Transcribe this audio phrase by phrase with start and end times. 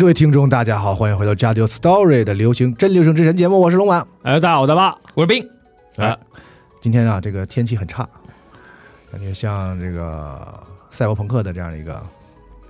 [0.00, 3.98] 各位听众，大家好，欢迎回到《加丢 Story》的流行真流行之神节目，我是龙马。
[4.22, 5.46] 哎，大家好，我大爸，我是冰。
[5.96, 6.16] 哎，
[6.80, 8.08] 今天啊，这个天气很差，
[9.12, 10.58] 感觉像这个
[10.90, 12.02] 赛博朋克的这样一个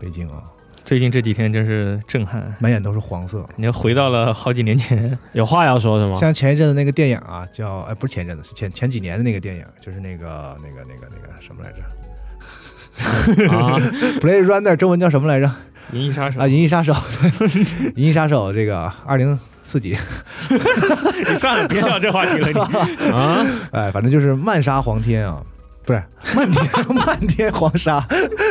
[0.00, 0.42] 北京啊，
[0.84, 3.48] 最近这几天真是震撼，满眼都是黄色。
[3.54, 6.16] 你又回到了好几年前， 有话要说是吗？
[6.16, 13.78] 像前一阵子那个电影啊，叫哎，不是前一阵子，是前前几年的那个电影，就是那个那个那个那个什么来着 啊？
[14.18, 15.48] Blade Runner 中文叫什么来着？
[15.92, 16.40] 银翼杀手。
[16.40, 16.92] 啊，《银翼杀手》，
[17.96, 19.96] 《银翼杀手》这个二零四几，
[20.48, 22.58] 你算了，别聊这话题了，你。
[23.10, 25.42] 啊，哎，反正就是漫杀黄天啊，
[25.84, 26.02] 不是
[26.34, 27.98] 漫天漫天黄沙，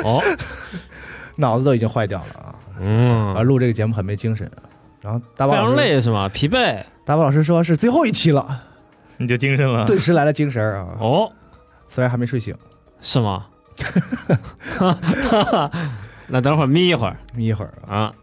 [0.03, 0.21] 哦，
[1.37, 2.55] 脑子都已经坏掉了啊！
[2.79, 3.35] 嗯。
[3.35, 4.49] 啊，，录这个节目很没精神。
[5.01, 6.27] 然后大宝非常累是吗？
[6.29, 6.83] 疲惫。
[7.05, 8.61] 大宝老师说是最后一期了，
[9.17, 9.85] 你就精神了。
[9.85, 10.87] 顿时来了精神啊！
[10.99, 11.31] 哦，
[11.87, 12.53] 虽然还没睡醒，
[13.01, 13.45] 是吗？
[16.29, 17.97] 那等会儿眯一会儿眯一会儿啊。
[17.97, 18.13] 啊。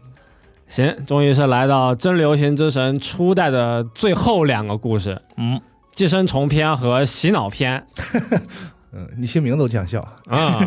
[0.67, 5.61] 行，终于是来到真流行之神初代的最后两个故事，嗯，
[5.93, 7.85] 寄生虫篇和洗脑篇
[8.91, 10.65] 嗯，你姓名都讲笑，啊。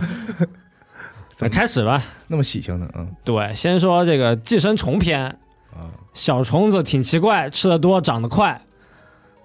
[1.42, 2.02] 那开始吧。
[2.28, 5.26] 那么喜庆的，嗯对，先说这个寄生虫篇。
[5.72, 8.60] 啊，小虫子挺奇怪，吃的多，长得快。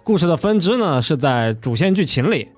[0.03, 2.49] 故事的分支呢是在主线剧情里，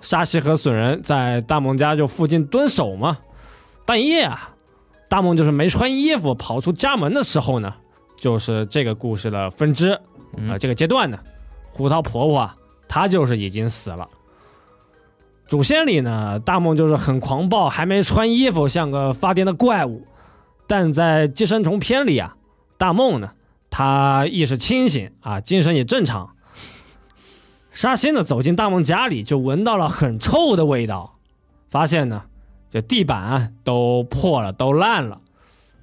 [0.00, 3.18] 沙西和损人在大梦家就附近蹲守嘛。
[3.84, 4.53] 半夜啊，
[5.14, 7.72] 大梦就是没穿衣服跑出家门的时候呢，
[8.16, 10.00] 就是这个故事的分支啊、
[10.36, 11.16] 嗯这个阶段呢，
[11.70, 12.56] 胡桃婆婆啊，
[12.88, 14.08] 她就是已经死了。
[15.46, 20.04] 主线里呢，大梦就是很狂暴，还没穿衣服，像个发癫的怪物。
[20.66, 22.34] 但在寄生虫篇里啊，
[22.76, 23.30] 大梦呢，
[23.70, 26.34] 他意识清醒啊，精神也正常。
[27.70, 31.14] 沙欣呢走进大梦家里，就闻到了很臭的味道，
[31.70, 32.24] 发现呢，
[32.74, 35.20] 这地板都破了，都烂了，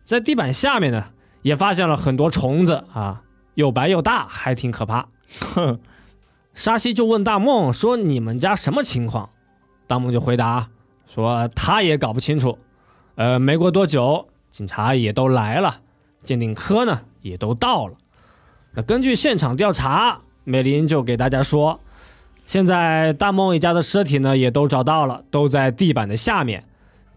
[0.03, 1.05] 在地板下面呢，
[1.41, 3.21] 也发现了很多虫子啊，
[3.53, 5.07] 又白又大，还挺可怕。
[5.39, 5.79] 哼，
[6.53, 9.29] 沙西就问大梦说：“你们家什么情况？”
[9.87, 10.67] 大梦就回答
[11.07, 12.59] 说：“他也搞不清楚。”
[13.15, 15.79] 呃，没过多久，警察也都来了，
[16.23, 17.93] 鉴定科呢也都到了。
[18.73, 21.79] 那根据现场调查，美林就给大家说，
[22.45, 26.65] 现在大梦一家的尸体呢也都找到了，都在地板的下面，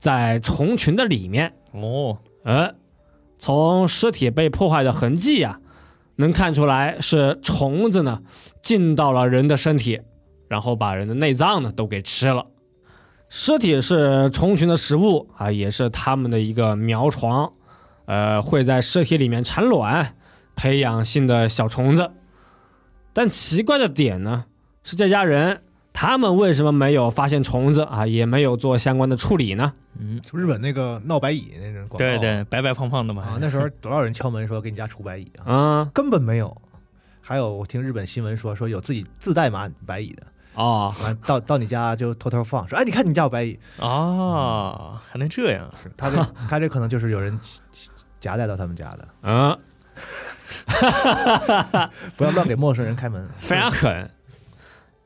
[0.05, 1.55] 在虫群的里面。
[1.73, 2.75] 哦，呃，
[3.39, 5.59] 从尸体被破坏的痕迹啊，
[6.17, 8.21] 能看出来是虫子呢
[8.61, 10.03] 进到了人的身体，
[10.47, 12.45] 然后把人的内脏呢都给吃了。
[13.31, 17.51] 尸体是虫群的食物啊，也是它们的一个苗床，
[18.05, 20.17] 呃，会在尸体里面产卵，
[20.55, 22.11] 培养新的小虫子。
[23.15, 24.45] 但奇怪的点呢，
[24.83, 25.63] 是这家人
[25.95, 29.73] 他们为什么没有发现虫子啊，也没有做相关的处理呢？
[29.99, 33.23] 嗯，日本那个闹白蚁那种广告，对对，白白胖胖的嘛。
[33.23, 36.57] 啊，那时候多少人敲门说给你家除白蚁啊，嗯，根本没有。
[37.21, 40.23] 还有我听日本新闻说说有自己自带马白蚁的，
[40.55, 45.71] 哦，完到到你家就偷偷放，说哎，你看你家有白蚁，啊，还能这样？
[45.83, 46.17] 是他这
[46.49, 47.39] 他这可能就是有人
[48.21, 49.59] 夹带到他们家的，嗯，
[52.17, 53.27] 不要乱给陌生人开门。
[53.39, 54.11] 非常狠。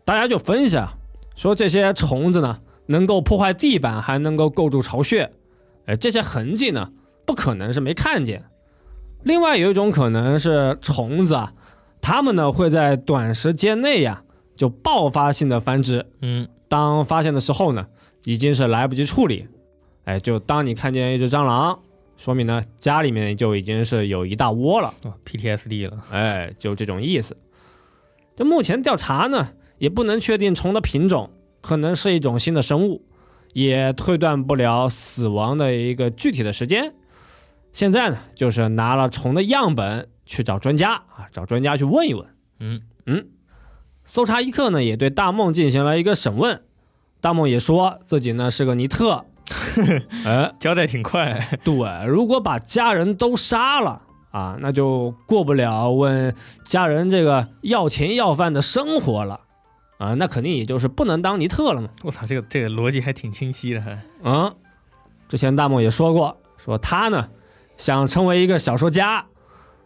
[0.05, 0.94] 大家就分析啊，
[1.37, 2.58] 说这些虫子呢，
[2.88, 5.31] 能够破坏地板，还能够构筑巢穴，
[5.87, 6.93] 呃，这些痕迹呢，
[7.25, 8.44] 不可能是没看见。
[9.23, 11.52] 另外有一种可能是虫子啊，
[12.00, 14.23] 它们呢会在短时间内呀
[14.56, 17.87] 就爆发性的繁殖，嗯，当发现的时候呢，
[18.25, 19.46] 已经是来不及处理。
[20.05, 21.79] 哎，就当你看见一只蟑螂，
[22.17, 24.94] 说明呢家里面就已经是有一大窝了。
[25.05, 25.99] 哦，PTSD 了。
[26.11, 27.37] 哎，就这种意思。
[28.34, 29.49] 这目前调查呢，
[29.79, 31.29] 也不能确定虫的品种，
[31.60, 33.05] 可能是一种新的生物，
[33.52, 36.94] 也推断不了死亡的一个具体的时间。
[37.72, 42.26] 现在呢，就是拿了虫的样本去找专家啊，找专家去问一问。
[42.60, 43.26] 嗯嗯，
[44.05, 46.62] 搜查一课呢，也对大梦进行了一个审问。
[47.20, 49.25] 大梦也说自己呢是个尼特，
[50.25, 51.58] 哎， 交代挺快。
[51.64, 51.76] 对，
[52.06, 56.34] 如果把家人都杀了啊，那就过不了问
[56.64, 59.40] 家人这个要钱要饭的生活了
[59.98, 61.88] 啊，那肯定也就是不能当尼特了嘛。
[62.04, 64.00] 我操，这个这个逻辑还挺清晰的，还。
[64.22, 64.54] 嗯，
[65.28, 67.28] 之前大梦也说过，说他呢
[67.76, 69.26] 想成为一个小说家，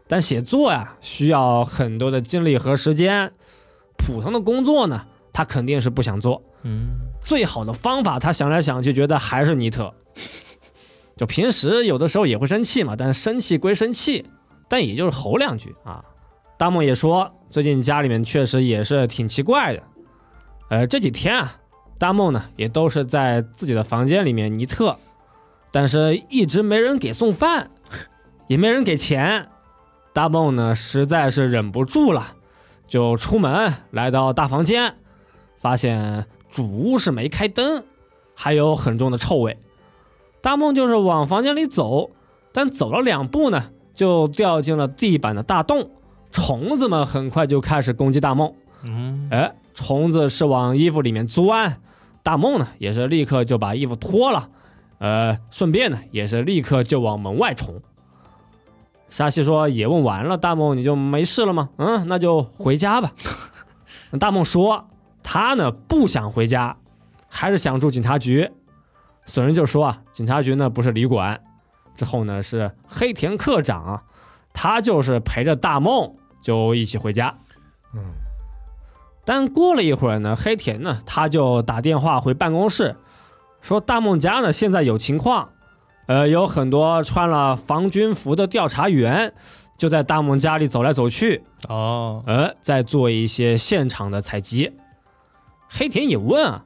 [0.06, 3.32] 但写作呀需要很多的精力和时间，
[3.96, 6.42] 普通的工作呢他肯定是不想做。
[6.62, 6.90] 嗯，
[7.24, 9.94] 最好的方法，他想来想去，觉得还是尼特。
[11.16, 14.26] 就平时有的时候也会生气嘛，但是生气归生气，
[14.68, 16.04] 但也就是吼两句啊。
[16.58, 19.82] 大梦也说，最近家里面确实也是挺奇怪的。
[20.72, 21.60] 呃，这几天啊，
[21.98, 24.96] 大梦呢也都是在自己的房间里面尼特，
[25.70, 27.70] 但是一直没人给送饭，
[28.46, 29.48] 也没人给钱。
[30.14, 32.26] 大梦呢实在是忍不住了，
[32.88, 34.94] 就出门来到大房间，
[35.58, 36.24] 发现。
[36.50, 37.82] 主屋是没开灯，
[38.34, 39.58] 还有很重的臭味。
[40.42, 42.10] 大梦就是往房间里走，
[42.52, 45.90] 但走了两步呢，就掉进了地板的大洞。
[46.30, 48.52] 虫子们很快就开始攻击大梦。
[48.82, 51.80] 嗯，哎，虫子是往衣服里面钻，
[52.22, 54.48] 大梦呢也是立刻就把衣服脱了，
[54.98, 57.80] 呃，顺便呢也是立刻就往门外冲。
[59.10, 61.68] 沙西说：“也问完了，大梦你就没事了吗？
[61.76, 63.12] 嗯，那就回家吧。
[64.18, 64.88] ”大梦说。
[65.24, 66.76] 他呢不想回家，
[67.28, 68.50] 还是想住警察局。
[69.24, 71.40] 损人就说啊，警察局呢不是旅馆。
[71.94, 74.02] 之后呢是黑田课长，
[74.52, 77.32] 他就是陪着大梦就一起回家。
[77.94, 78.02] 嗯，
[79.24, 82.96] 但过了一会儿呢，黑田呢他就打电话回办公室，
[83.60, 85.50] 说大梦家呢现在有情况，
[86.06, 89.32] 呃，有很多穿了防军服的调查员
[89.78, 94.72] 就在大梦家里走来走去，哦，呃，在做一些现场的采集。
[95.68, 96.64] 黑田也问啊，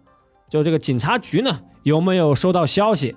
[0.49, 3.17] 就这个警察局呢有没有收到消息？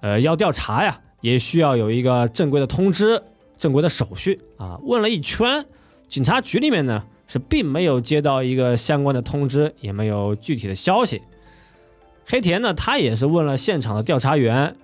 [0.00, 3.22] 呃，要调查呀，也需要有一个正规的通知、
[3.56, 4.78] 正规的手续啊。
[4.82, 5.66] 问了一圈，
[6.06, 11.22] 警察局里面呢是并没有接到一个相关的通知，也没有具体的消息。
[12.26, 14.74] 黑田呢，他也是问了现场的调查员，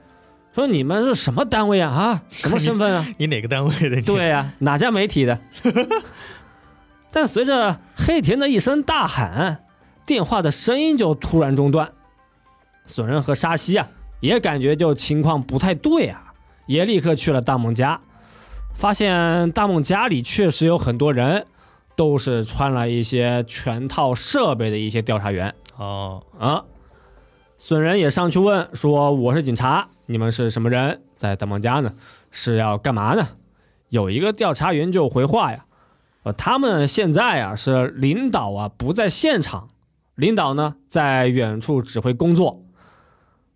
[0.54, 1.90] 说你们是什么单位啊？
[1.90, 3.04] 啊， 什么身份啊？
[3.18, 4.00] 你哪个单位的？
[4.02, 5.40] 对呀，哪家媒体的？
[7.10, 9.62] 但随着黑田的一声大喊。
[10.06, 11.90] 电话的声音就突然中断，
[12.84, 13.88] 损人和沙西啊
[14.20, 16.34] 也感觉就情况不太对啊，
[16.66, 17.98] 也立刻去了大梦家，
[18.74, 21.46] 发现大梦家里确实有很多人，
[21.96, 25.54] 都是穿了一些全套设备的一些调查员。
[25.76, 26.64] 哦啊，
[27.58, 31.02] 损人也上去问说：“我是警察，你们是什么人？
[31.16, 31.92] 在大梦家呢？
[32.30, 33.26] 是要干嘛呢？”
[33.90, 35.66] 有一个调查员就回话呀
[36.24, 39.68] ：“呃，他们现在啊是领导啊不在现场。”
[40.16, 42.62] 领导呢，在远处指挥工作。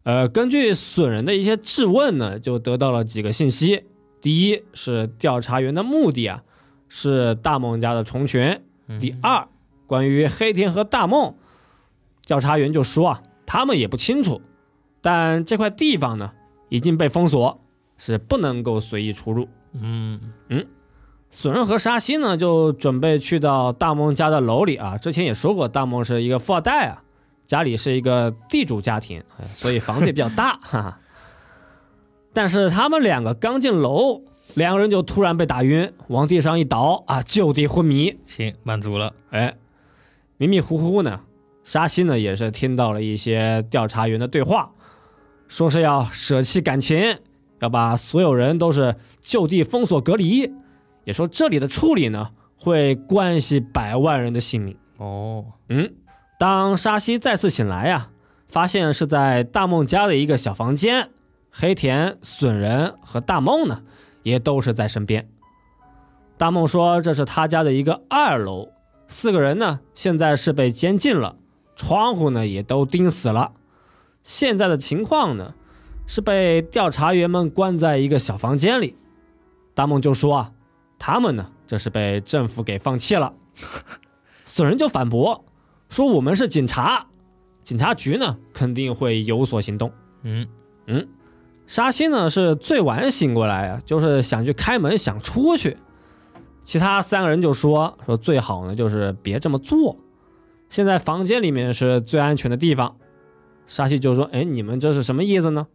[0.02, 3.85] 呃，根据损人的一些质问呢，就得到了几个信息。
[4.21, 6.42] 第一是调查员的目的啊，
[6.88, 8.61] 是大梦家的虫群。
[8.99, 9.47] 第二，
[9.87, 11.35] 关于黑田和大梦，
[12.26, 14.40] 调查员就说啊，他们也不清楚，
[15.00, 16.33] 但这块地方呢
[16.68, 17.61] 已经被封锁，
[17.97, 19.49] 是不能够随意出入。
[19.73, 20.66] 嗯嗯。
[21.30, 24.97] 损人和沙西呢，就准备去到大梦家的楼里啊。
[24.97, 27.02] 之前也说过，大梦是一个富二代啊，
[27.47, 30.59] 家里是一个地主家庭，所以房子也比较大。
[30.62, 30.99] 哈哈。
[32.33, 34.23] 但是他们两个刚进楼，
[34.58, 38.18] 两个人就突然被打晕，往地上一倒啊，就地昏迷。
[38.26, 39.14] 行，满足了。
[39.30, 39.54] 哎，
[40.36, 41.20] 迷迷糊糊呢，
[41.62, 44.72] 沙西呢也是听到了一些调查员的对话，
[45.46, 47.18] 说是要舍弃感情，
[47.60, 50.52] 要把所有人都是就地封锁隔离。
[51.04, 55.44] 也说这里的处理呢，会关系百万人的性命哦。
[55.68, 55.94] 嗯，
[56.38, 58.10] 当沙西再次醒来呀，
[58.48, 61.10] 发现是在大梦家的一个小房间，
[61.50, 63.82] 黑田、损人和大梦呢，
[64.28, 65.28] 也都是在身边。
[66.37, 68.68] 大梦说这是他家的一个二楼，
[69.08, 71.37] 四个人呢现在是被监禁了，
[71.75, 73.52] 窗户呢也都钉死了。
[74.23, 75.54] 现在的情况呢
[76.06, 78.97] 是被调查员们关在一个小房间里。
[79.75, 80.52] 大梦就说啊，
[80.99, 83.32] 他们呢这是被政府给放弃了。
[84.44, 85.44] 损人就反驳
[85.88, 87.06] 说我们是警察，
[87.64, 89.92] 警察局呢肯定会有所行动。
[90.23, 90.47] 嗯
[90.87, 91.08] 嗯，
[91.68, 95.76] 沙西呢是最晚醒过来啊，就是想去开门，想出去。
[96.64, 99.98] 其他三个人就说说最好呢，就是别这么做。
[100.70, 102.96] 现在房间里面是最安全的地方。
[103.66, 105.66] 沙西就说：“哎，你们这是什么意思呢？”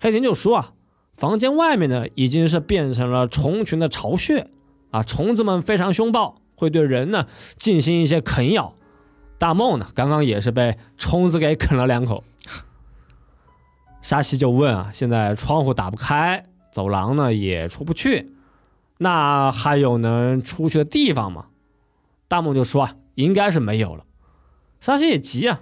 [0.00, 0.72] 黑田就说：“啊，
[1.14, 4.48] 房间外面呢已经是变成了虫群的巢穴
[4.90, 7.26] 啊，虫子们非常凶暴，会对人呢
[7.58, 8.74] 进行一些啃咬。
[9.36, 12.24] 大梦呢刚刚也是被虫子给啃了两口。”
[14.02, 18.32] 沙西就问啊：“现在窗户打不开，走廊呢也出不去。”
[19.02, 21.46] 那还有能出去的地方吗？
[22.28, 24.04] 大梦就说啊，应该是没有了。
[24.80, 25.60] 沙西也急啊，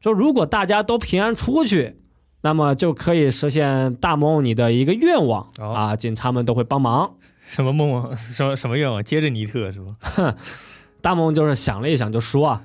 [0.00, 2.00] 说如果大家都平安出去，
[2.40, 7.14] 那么就可以实现大梦你的一个愿望、哦啊，警察们都会帮忙。
[7.42, 8.16] 什么梦啊？
[8.16, 9.02] 什么什么愿望？
[9.02, 10.36] 接着尼特是吧？
[11.00, 12.62] 大梦就是想了一想，就说啊，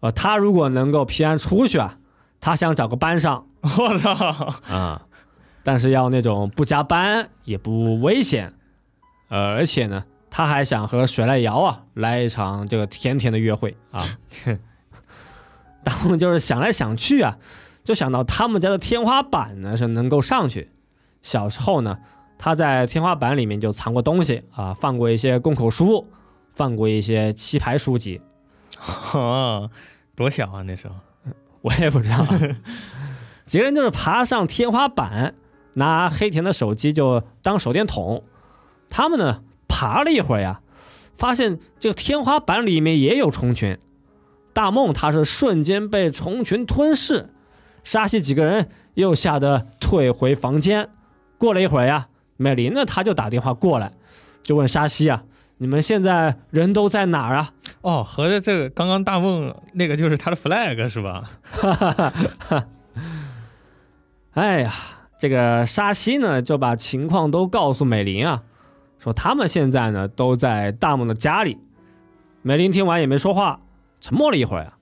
[0.00, 1.98] 呃，他如果能够平安出去啊，
[2.42, 4.12] 他想找个班上我操！
[4.68, 5.06] 啊，
[5.62, 8.52] 但是要那种不加班也不危险，
[9.28, 14.02] 呃，而且呢，他还想和水濑遥啊来一场这个甜甜的约会啊。
[15.84, 17.38] 大梦就是想来想去啊，
[17.84, 20.72] 就想到他们家的天花板呢是能够上去。
[21.22, 22.00] 小时候呢，
[22.38, 26.08] 他在天花板里面就藏过东西啊，放过一些供口书，
[26.56, 28.20] 放过一些棋牌书籍。
[29.14, 29.70] 哦，
[30.16, 30.94] 多小啊那时候！
[31.62, 32.26] 我也不知道。
[33.46, 35.34] 几个人就是爬上天花板，
[35.74, 38.22] 拿黑田的手机就当手电筒。
[38.88, 40.60] 他们呢爬了一会儿呀，
[41.16, 43.78] 发现这个天花板里面也有虫群。
[44.52, 47.30] 大梦他是瞬间被虫群吞噬，
[47.82, 50.90] 沙西几个人又吓得退回房间。
[51.38, 53.92] 过了一会儿呀，美玲呢他就打电话过来，
[54.42, 55.24] 就问沙西啊
[55.58, 57.52] ：“你们现在人都在哪儿啊？”
[57.82, 61.30] 哦，合着这个刚刚大梦那个就是他的 flag 是吧？
[64.34, 64.72] 哎呀，
[65.18, 68.42] 这个沙西呢就把情况都告诉美玲啊，
[68.98, 71.58] 说他们现在呢都在大梦的家里。
[72.42, 73.60] 美玲听完也没说话，
[74.00, 74.72] 沉默了一会儿呀、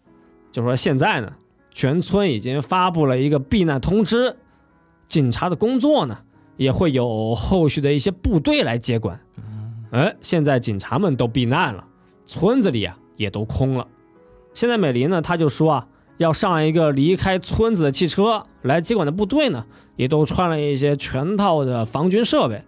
[0.52, 1.32] 就说现在呢，
[1.72, 4.36] 全村已经发布了一个避难通知，
[5.08, 6.18] 警察的工作呢
[6.56, 9.18] 也会有后续的一些部队来接管。
[9.90, 11.84] 哎，现在警察们都避难了，
[12.26, 13.86] 村子里啊也都空了。
[14.54, 15.86] 现在美林呢，他就说啊，
[16.18, 22.62] 要上一个离开村子的汽车，来接管的部队呢，也都穿了一些全套的防军设备。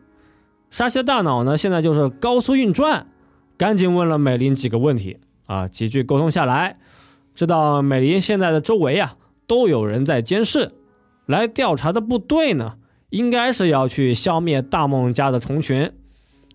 [0.71, 3.07] 沙西的大脑呢，现在就是高速运转，
[3.59, 6.79] 赶紧问了美林几个问题啊，几句沟通下来，
[7.35, 9.17] 知道美林现在的周围啊
[9.47, 10.73] 都有人在监视，
[11.27, 12.77] 来调查的部队呢，
[13.11, 15.93] 应该是要去消灭大梦家的虫群，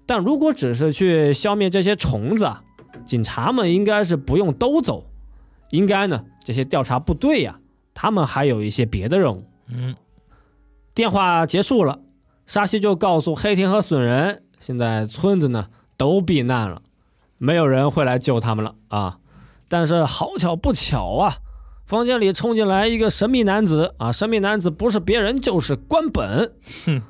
[0.07, 2.63] 但如果只是去消灭这些虫子啊，
[3.05, 5.05] 警察们应该是不用都走。
[5.69, 7.59] 应该呢，这些调查部队呀、
[7.93, 9.43] 他们还有一些别的任务。
[9.67, 9.95] 嗯，
[10.93, 11.99] 电话结束了，
[12.45, 16.81] 沙西就告诉黑田和损人，现在村子呢都避难了，
[17.37, 19.19] 没有人会来救他们了啊。
[19.67, 21.35] 但是好巧不巧啊，
[21.85, 26.53] 房间里冲进来一个神秘男子啊，神秘男子不是别人就是关本。
[26.85, 27.01] 哼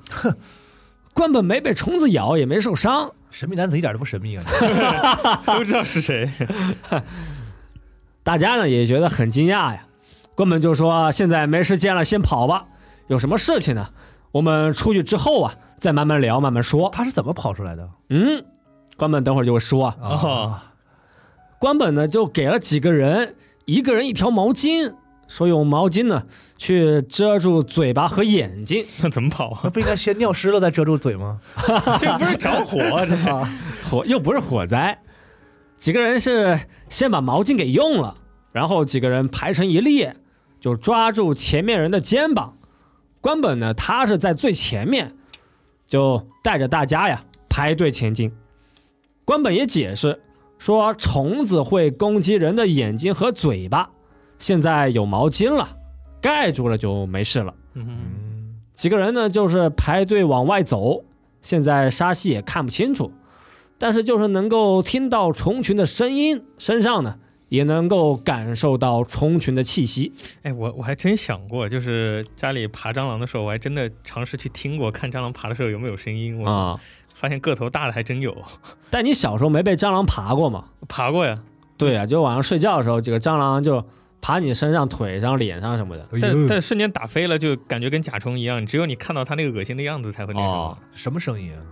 [1.17, 3.11] 关本没被虫子咬，也没受伤。
[3.31, 4.43] 神秘男子一点都不神秘啊！
[5.47, 6.31] 都知道是谁。
[8.21, 9.87] 大家呢也觉得很惊讶呀。
[10.35, 12.65] 关本就说：“现在没时间了，先跑吧。
[13.07, 13.89] 有什么事情呢？
[14.31, 16.87] 我们出去之后啊，再慢慢聊，慢慢说。
[16.93, 18.45] 他是怎么跑出来的？”嗯，
[18.95, 19.95] 关本等会儿就会说啊。
[19.99, 20.59] 哦，
[21.57, 23.33] 关本呢就给了几个人，
[23.65, 24.93] 一个人一条毛巾，
[25.27, 26.23] 说用毛巾呢
[26.57, 28.85] 去遮住嘴巴和眼睛。
[29.03, 29.61] 那怎么跑啊？
[29.63, 31.39] 那不应该先尿湿了再遮住嘴吗？
[31.99, 33.15] 这不是着火啊 这？
[33.29, 33.49] 啊，
[33.89, 34.99] 火又不是火灾，
[35.77, 38.15] 几个人是先把毛巾给用了，
[38.51, 40.15] 然后几个人排成一列，
[40.59, 42.57] 就抓住前面人的肩膀。
[43.19, 45.15] 关本呢，他是在最前面，
[45.87, 48.31] 就带着大家呀排队前进。
[49.25, 50.21] 关本也解释
[50.57, 53.89] 说，虫子会攻击人的眼睛和嘴巴，
[54.39, 55.67] 现在有毛巾了，
[56.21, 57.53] 盖住了就没事了。
[57.73, 61.03] 嗯，几个人呢，就是排队往外走。
[61.41, 63.11] 现在沙溪也看不清楚，
[63.77, 67.17] 但是就是能够听到虫群的声音，身上呢
[67.47, 70.11] 也能够感受到虫群的气息。
[70.43, 76.37] 哎，我我还真想过，就是家里爬蟑螂的时候，我还真的尝试去听过，看蟑螂爬的时候有没有声音。
[76.37, 76.79] 我啊、
[77.15, 78.35] 发现个头大的还真有，
[78.89, 80.65] 但你小时候没被蟑螂爬过吗？
[80.89, 81.39] 爬过呀。
[81.77, 83.85] 对呀、就晚上睡觉的时候，几个蟑螂就
[84.27, 86.05] 爬你身上、腿上、脸上什么的。
[86.21, 90.53] 但但瞬间打飞了，就感觉跟甲虫一样，只有你看到它那个恶心的样子才会那什么。
[90.53, 91.63] 哦什么声音啊？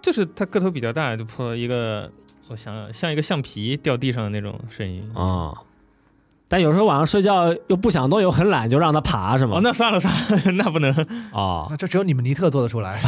[0.00, 2.08] 就是它个头比较大，就破一个，
[2.46, 5.10] 我想想，像一个橡皮掉地上的那种声音。
[5.12, 5.52] 啊、
[6.46, 9.56] 但有时候晚上睡觉又不想动又很懒，就让它爬是吗？
[9.56, 10.94] 哦，那算了算了， 那不能。
[11.32, 13.00] 哦那这只有你们尼特做得出来。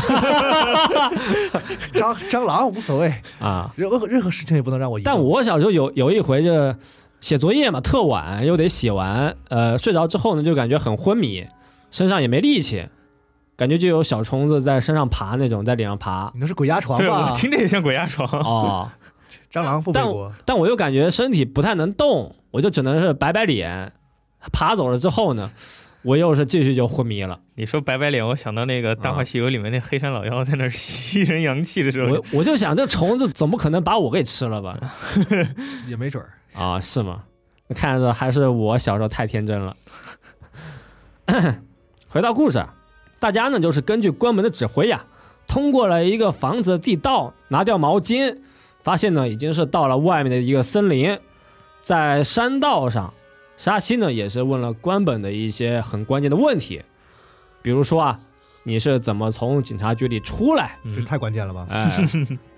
[1.92, 3.72] 蟑蟑螂无所谓，啊！
[3.76, 4.98] 任何任何事情也不能让我。
[5.04, 6.74] 但我小时候有有一回就
[7.20, 11.46] 写作业嘛，特晚又得写完，呃，睡着之后呢就感觉很昏迷，
[11.90, 12.88] 身上也没力气，
[13.56, 16.30] 感觉就有小虫子在身上爬那种，在脸上爬。
[16.34, 17.34] 你那是鬼压床对我吧？
[17.36, 18.26] 听着也像鬼压床。
[18.40, 18.90] 哦，
[19.52, 23.92] 蟑螂不背但我，但我又感觉身体不太能动，我就只能是摆摆脸。
[24.52, 25.50] 爬走了之后呢，
[26.02, 27.38] 我又是继续就昏迷了。
[27.56, 34.78] 你说摆摆脸，我想到那个《大话西游》里面那黑山老妖在那吸人阳气的时候我，我就想，这虫子总不可能把我给吃了吧？
[35.86, 36.30] 也没准儿。
[36.54, 37.24] 啊，是吗？
[37.74, 39.76] 看着还是我小时候太天真了。
[42.08, 42.74] 回到故事，啊，
[43.20, 45.04] 大家呢就是根据关门的指挥呀，
[45.46, 48.38] 通过了一个房子的地道，拿掉毛巾，
[48.82, 51.16] 发现呢已经是到了外面的一个森林，
[51.82, 53.14] 在山道上，
[53.56, 56.82] 沙溪呢也是问了关本的一些很关键的问题，
[57.62, 58.18] 比如说啊，
[58.64, 60.76] 你是怎么从警察局里出来？
[60.82, 61.68] 嗯这太关键了吧？
[61.70, 62.04] 哎，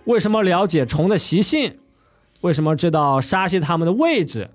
[0.05, 1.79] 为什么了解虫的习性？
[2.43, 4.51] 为什么知道沙溪他们的位置？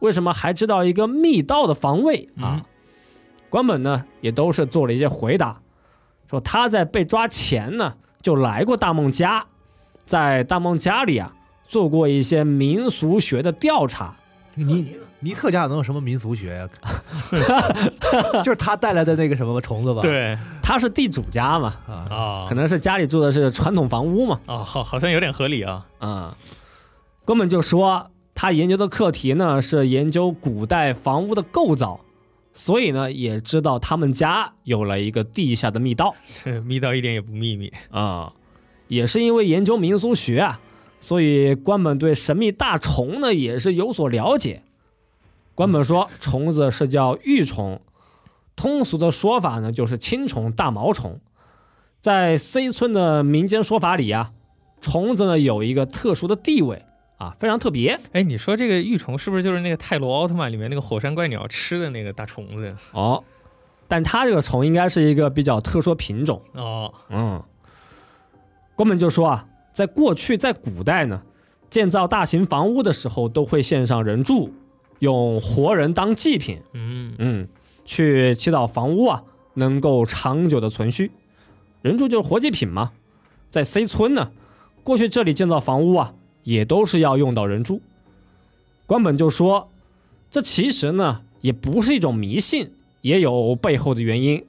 [0.00, 2.58] 为什么还知道一个密道的防卫啊？
[2.58, 2.64] 嗯
[3.50, 5.60] 关本呢也都是做了一些回答，
[6.30, 9.44] 说他在被抓前呢就来过大梦家，
[10.06, 11.32] 在大梦家里啊
[11.66, 14.14] 做过一些民俗学的调查。
[14.54, 16.68] 尼尼特家能有什么民俗学呀？
[18.44, 20.00] 就是他带来的那个什么虫子吧？
[20.02, 25.84] 对他是地主家嘛，啊，啊，可能是家里住的是传统房屋嘛，哦，好，好像有点合理啊。
[25.98, 26.36] 啊、
[27.24, 32.00] 根本就说他研究的课题呢是研究古代房屋的构造，
[32.52, 36.14] 所以呢也知道他们家有了一个地下的密道
[36.64, 37.72] 密道一点也不秘密。
[37.90, 38.32] 啊、
[38.88, 40.60] 也是因为研究民俗学啊，
[41.00, 44.62] 所以关本对神秘大虫呢也是有所了解。
[45.54, 47.80] 关本说，虫子是叫玉虫，
[48.56, 51.20] 通俗的说法呢就是青虫、大毛虫。
[52.00, 54.32] 在 C 村的民间说法里啊，
[54.80, 56.82] 虫子呢有一个特殊的地位
[57.20, 62.74] 啊，非常特别哎，你说这个玉虫是不是就是那个泰罗奥特曼里面那个火山怪鸟吃的那个大虫子？
[62.92, 63.22] 哦。
[63.86, 67.42] 但它这个虫应该是一个比较特殊品种，哦，嗯。
[68.74, 71.20] 关本就说啊，在过去在古代呢，
[71.68, 74.54] 建造大型房屋的时候都会献上人柱，
[75.00, 77.48] 用活人当祭品，嗯，嗯，
[77.84, 79.22] 去祈祷房屋啊
[79.54, 81.10] 能够长久的存续。
[81.82, 82.92] 人柱就是活祭品嘛，
[83.50, 84.30] 在 C 村呢，
[84.82, 87.80] 过去这里建造房屋啊，也都是要用到人柱。
[88.86, 89.68] 关本就说，
[90.30, 92.72] 这其实呢也不是一种迷信，
[93.02, 94.44] 也有背后的原因。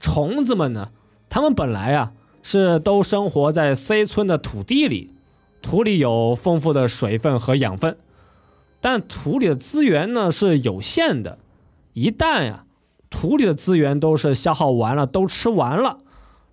[0.00, 0.90] 虫子们呢，
[1.28, 5.10] 它们本来啊是都生活在 C 村的土地里，
[5.62, 7.96] 土里有丰富的水分和养分，
[8.80, 11.38] 但土里的资源呢是有限的，
[11.92, 12.64] 一旦呀、
[13.08, 15.98] 土里的资源都是消耗完了，都吃完了，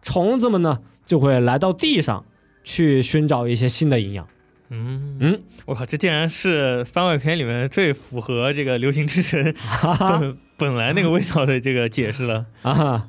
[0.02, 2.24] 虫子们呢就会来到地上
[2.64, 4.28] 去寻找一些新的营养。
[4.72, 9.56] 嗯嗯，我靠，这竟然是番外篇里面最符合这个流行之神
[10.00, 12.46] 本本来那个味道的这个解释了。
[12.62, 13.08] 啊，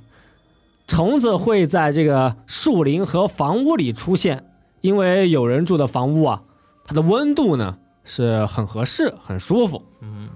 [0.87, 4.45] 虫子会在这个树林和房屋里出现，
[4.81, 6.43] 因为有人住的房屋啊，
[6.85, 10.31] 它的温度呢是很合适、很舒服，嗯，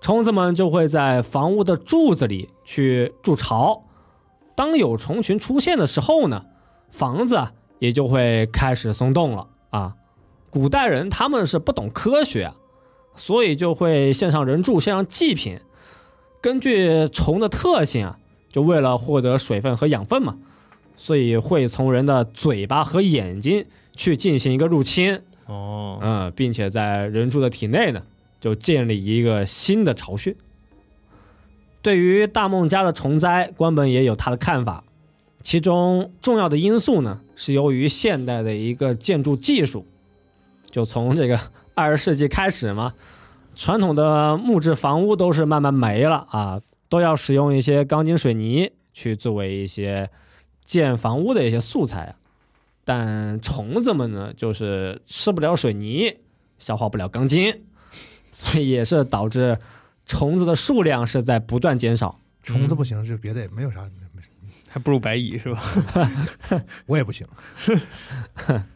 [0.00, 3.84] 虫子们就会在房屋的柱子里去筑巢。
[4.54, 6.46] 当有虫群出现的时候呢，
[6.90, 9.92] 房子啊也就会开始松动了啊。
[10.50, 12.56] 古代人他们是不懂科学啊，
[13.14, 15.58] 所以就会献上人柱，献上祭品。
[16.40, 18.18] 根据虫的特性啊，
[18.50, 20.36] 就为了获得水分和养分嘛，
[20.96, 25.20] 所以会从人的嘴巴和眼睛去进行一个入侵。
[25.46, 28.02] 哦，嗯，并且在人柱的体内呢，
[28.40, 30.36] 就建立一个新的巢穴。
[31.82, 34.82] 对于大梦家的虫灾，关本也有他的看法。
[35.42, 39.86] 其中重要的因素呢，是由于现代的一个建筑技术，
[40.76, 41.40] 就从这个
[41.74, 42.92] 二十世纪开始嘛，
[43.54, 46.60] 传统的木质房屋都是慢慢没了啊，
[46.90, 50.10] 都要使用一些钢筋水泥去作为一些
[50.62, 52.14] 建房屋的一些素材啊。
[52.84, 56.14] 但虫子们呢，就是吃不了水泥，
[56.58, 57.62] 消化不了钢筋，
[58.30, 59.58] 所以也是导致
[60.04, 62.20] 虫子的数量是在不断减少。
[62.42, 63.80] 虫子不行，就别的也没有啥，
[64.14, 64.22] 没
[64.68, 65.62] 还不如白蚁是吧？
[66.84, 67.26] 我也不行。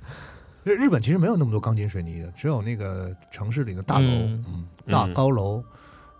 [0.62, 5.14] 日日本其实没有那么多钢筋水泥的，只有那个城市里的大楼，嗯嗯，大嗯。
[5.14, 5.62] 高楼，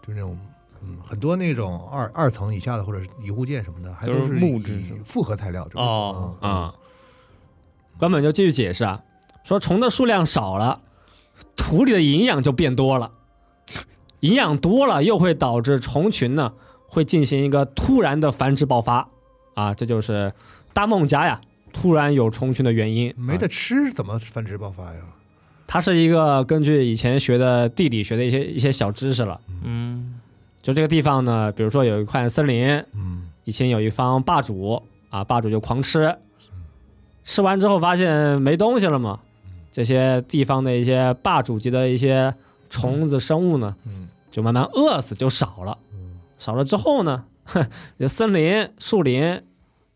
[0.07, 0.39] 就那种，
[0.83, 6.75] 嗯，很多那种二二层以下的或者是一户建什么的，还都是木质复合材料哦
[7.99, 9.03] 关本就继续解释啊，
[9.45, 10.81] 说虫的数量少了，
[11.55, 13.13] 土里的营养就变多了，
[14.21, 16.55] 营养多了又会导致虫群呢
[16.89, 19.07] 会进行一个突然的繁殖爆发
[19.55, 20.33] 啊，这就是
[20.73, 23.13] 大梦家呀突然有虫群的原因。
[23.17, 23.49] 没得啊。
[23.49, 25.01] 吃怎么繁殖爆发呀？
[25.67, 29.41] 它是一个根据以前学的地理学的一些一些小知识了。
[29.63, 30.21] 嗯。
[30.63, 36.15] 就这个地方呢，比如说有一块森林，嗯，以前有一方霸主啊，霸主就狂吃，
[37.25, 39.21] 吃完之后发现没东西了嘛，
[39.73, 42.35] 这些地方的一些霸主级的一些
[42.69, 44.09] 虫子生物呢，嗯。
[44.31, 45.79] 就慢慢饿死，就少了。
[45.93, 46.21] 嗯。
[46.39, 47.67] 少了之后呢， 哼，
[48.09, 49.43] 森林、树林，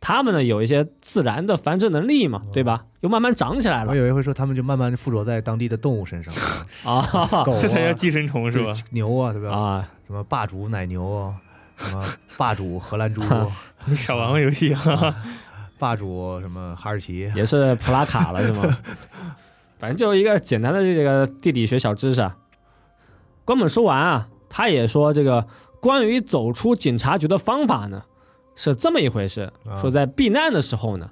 [0.06, 2.84] 它们呢有一些自然的繁殖能力嘛，对吧？
[3.00, 6.32] 又慢慢长起来了我有一回说他们就慢慢附着在当地的动物身上，
[6.84, 7.02] 啊
[7.42, 8.70] 狗啊， 这才叫寄生虫是吧？
[8.90, 9.50] 牛啊，对吧？
[9.50, 9.88] 啊！
[10.06, 11.34] 什么霸主奶牛啊，
[11.78, 12.04] 什么
[12.36, 13.22] 霸主荷兰猪，
[13.86, 15.16] 你少玩玩游戏啊！
[15.78, 18.62] 霸主什么哈士奇，也是普拉卡了是吗？
[19.78, 22.36] 反正就是一个简单的这个地理学小知识啊。
[23.46, 25.46] 关本说完啊，他也说这个
[25.80, 28.02] 关于走出警察局的方法呢，
[28.54, 29.52] 是这么一回事。
[29.68, 31.10] 啊说在避难的时候呢，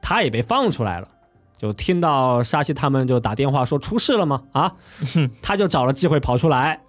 [0.00, 1.08] 他也被放出来了，
[1.56, 4.42] 就听到沙西他们就打电话说出事了吗？
[4.52, 4.74] 啊，
[5.42, 6.80] 他就找了机会跑出来。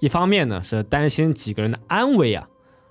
[0.00, 2.48] 一方面呢是担心几个人的安危啊，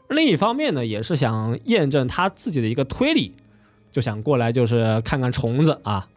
[0.09, 3.35] 另一方面呢也是想验证他自己的一个推理，
[3.91, 6.07] 就想过来就是看看虫子啊。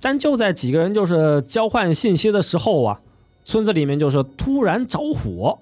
[0.00, 3.00] 但就在几个人就是交换信息的时候啊，
[3.44, 5.60] 村子里面就是突然着火。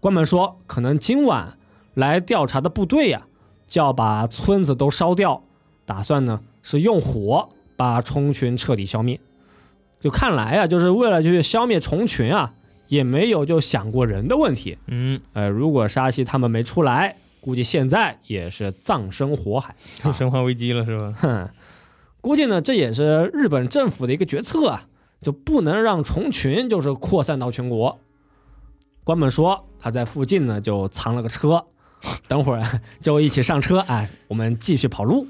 [0.00, 1.56] 关门说，可能今晚
[1.94, 3.26] 来调查的部队呀、
[3.66, 5.42] 就要把村子都烧掉，
[5.84, 9.18] 打算呢是用火把虫群彻底消灭。
[9.98, 12.52] 就看来啊，就是为了去消灭虫群啊，
[12.88, 14.78] 也没有就想过人的问题。
[14.86, 19.74] 嗯，呃，如果沙西他们没出来，估计现在也是葬身火海。
[20.02, 21.14] 啊 生化危机了是吧？
[21.20, 21.48] 哼，
[22.20, 24.86] 估计呢这也是日本政府的一个决策啊，
[25.20, 27.98] 就不能让虫群就是扩散到全国。
[29.04, 31.66] 关本说他在附近呢就藏了个车，
[32.28, 32.62] 等会儿
[33.00, 35.26] 就一起上车，啊，我们继续跑路。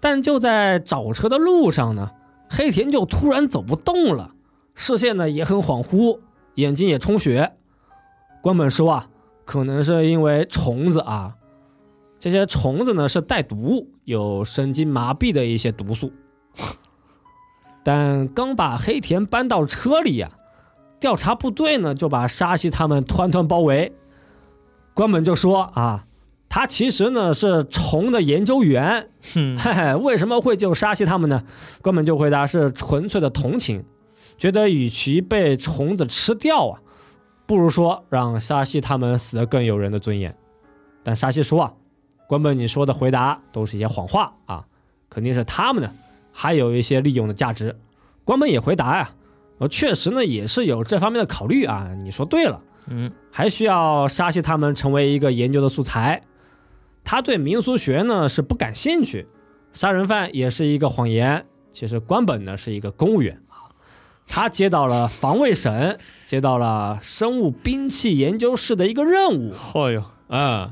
[0.00, 2.10] 但就在找车的路上呢，
[2.48, 4.34] 黑田就突然走不动了，
[4.74, 6.18] 视线呢也很恍惚，
[6.56, 7.52] 眼睛也充血。
[8.40, 9.08] 关本说啊，
[9.44, 11.36] 可能是因为虫子啊，
[12.18, 16.12] 这些虫子呢是带毒，有神经麻痹的一些毒素。
[17.84, 20.30] 但刚把黑田搬到车里呀、
[21.00, 23.92] 调查部队呢就把沙西他们团团包围。
[24.94, 26.04] 关本就说啊，
[26.48, 31.44] 他其实呢是虫的研究员，哼，嘿嘿，为什么会救沙西他们呢？
[31.80, 33.84] 关本就回答是纯粹的同情，
[34.36, 36.80] 觉得与其被虫子吃掉啊，
[37.46, 40.36] 不如说让沙西他们死得更有人的尊严。
[41.02, 41.72] 但沙西说啊，
[42.26, 44.66] 关本你说的回答都是一些谎话啊，
[45.08, 45.90] 肯定是他们呢
[46.32, 47.74] 还有一些利用的价值。
[48.24, 49.10] 关本也回答呀、
[49.56, 52.60] 我确实呢也是有这方面的考虑啊，你说对了。
[52.92, 56.22] 嗯，还需要沙西他们成为一个研究的素材。
[57.02, 59.26] 他对民俗学呢是不感兴趣，
[59.72, 61.46] 杀人犯也是一个谎言。
[61.72, 63.40] 其实官本呢是一个公务员，
[64.26, 69.52] 他接到了防卫省，接到了生物兵器研究室的一个任务。
[69.54, 70.70] 嚯哟，嗯，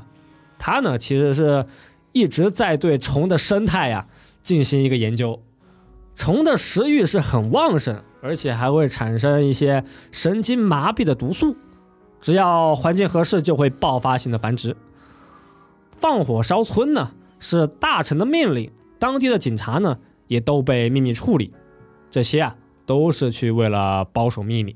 [0.59, 1.65] 他呢其实是
[2.13, 4.05] 一直在对虫的生态呀、
[4.43, 5.41] 进行一个研究。
[6.13, 11.55] 虫的食欲是很旺盛，而且还会产生一些神经麻痹的毒素，
[12.21, 14.77] 只要环境合适就会爆发性的繁殖。
[15.99, 21.51] 放火烧村呢是大臣的命令，当地的警察呢也都被秘密处理，
[22.09, 22.55] 这些啊
[22.85, 24.75] 都是去为了保守秘密。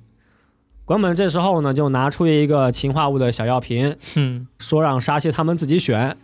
[0.86, 6.15] 关本这时候呢就拿出一个氰化物的小药瓶，哼，说让沙西他们自己选，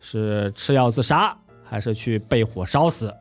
[0.00, 3.14] 是吃药自杀还是去被火烧死。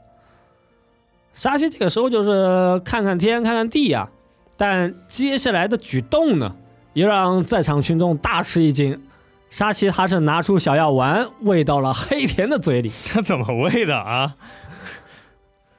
[1.33, 4.09] 沙西这个时候就是看看天看看地呀、
[4.57, 6.53] 但接下来的举动呢，
[6.93, 9.01] 也让在场群众大吃一惊。
[9.49, 14.35] 沙西他是拿出小药丸喂到了黑田的嘴里，他怎么喂的啊？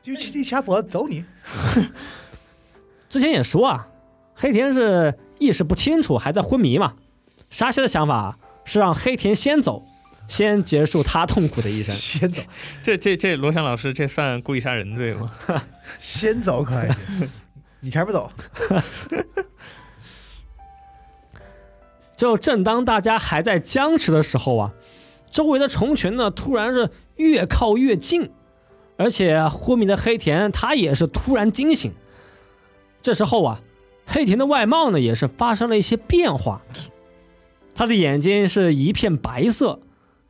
[0.02, 1.24] 就一掐脖子走你，
[3.08, 3.88] 之前也说啊，
[4.34, 6.94] 黑田是意识不清楚，还在昏迷嘛。
[7.48, 9.86] 沙西的想法是让黑田先走，
[10.28, 11.94] 先结束他痛苦的一生。
[11.94, 12.42] 先走，
[12.84, 15.32] 这这这罗翔老师，这算故意杀人罪吗？
[15.98, 16.88] 先走可以。
[17.80, 18.30] 你前不走，
[22.22, 24.72] 就正当大家还在僵持的时候啊，
[25.28, 28.30] 周围的虫群呢突然是越靠越近，
[28.96, 31.92] 而且昏迷的黑田他也是突然惊醒。
[33.02, 33.60] 这时候啊，
[34.06, 36.62] 黑田的外貌呢也是发生了一些变化，
[37.74, 39.80] 他的眼睛是一片白色，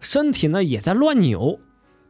[0.00, 1.60] 身体呢也在乱扭。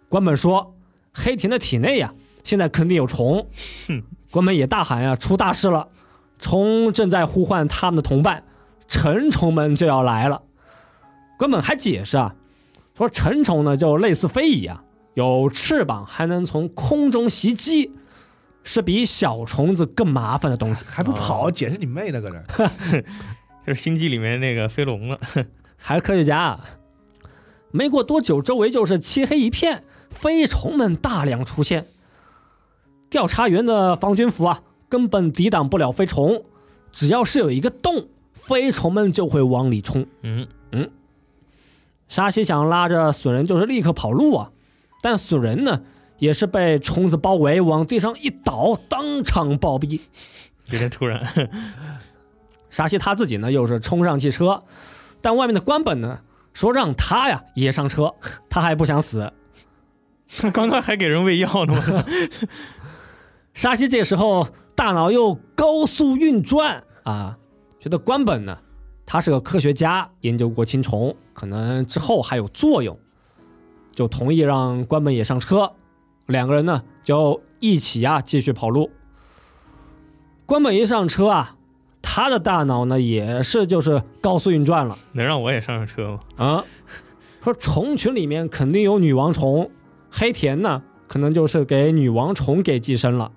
[0.09, 0.77] 关本说，
[1.13, 2.15] 黑田的体内呀、
[2.45, 3.49] 现在肯定有虫。
[4.31, 5.89] 关本也大喊呀、出大事了！
[6.39, 8.45] 虫正在呼唤他们的同伴。
[8.89, 10.43] 成虫们就要来了。
[11.39, 12.35] 关本还解释啊，
[12.97, 17.93] 说成虫呢就类似飞蚁啊，有翅膀，还能从空中袭击，
[18.63, 20.85] 是比小虫子更麻烦的东西。
[20.89, 23.05] 还不跑，解释你妹呢，搁这儿。
[23.67, 25.19] 就是星际里面那个飞龙了。
[25.77, 26.65] 还是科学家啊。
[27.71, 31.87] 没过多久，周围就是漆黑一片，飞虫们大量出现。
[33.09, 36.45] 调查员的防军服啊，根本抵挡不了飞虫，
[36.93, 38.09] 只要是有一个洞，
[38.47, 40.07] 飞虫们就会往里冲。
[40.23, 40.91] 嗯嗯，
[42.09, 44.51] 沙西想拉着损人就是立刻跑路啊，
[45.01, 45.83] 但损人呢
[46.19, 50.01] 也是被虫子包围，往地上一倒，当场暴毙。
[50.67, 51.23] 有点突然。
[52.71, 54.63] 沙西他自己呢又是冲上汽车，
[55.21, 56.21] 但外面的官本呢
[56.53, 58.15] 说让他呀也上车，
[58.49, 59.33] 他还不想死。
[60.53, 62.05] 刚刚还给人喂药呢吗。
[63.53, 67.37] 沙西这时候大脑又高速运转啊，
[67.83, 68.57] 觉得官本呢，
[69.05, 72.97] 他是个科学家，研究过青虫，可能之后还有作用，
[73.93, 75.73] 就同意让关本也上车，
[76.27, 78.89] 两个人呢就一起啊继续跑路。
[80.47, 81.57] 关本一上车啊，
[82.01, 84.97] 他的大脑呢也是就是高速运转了。
[85.11, 86.21] 能让我也上上车吗？
[86.37, 86.65] 啊，
[87.43, 89.69] 说虫群里面肯定有女王虫，
[90.09, 93.33] 黑田呢可能就是给女王虫给寄生了，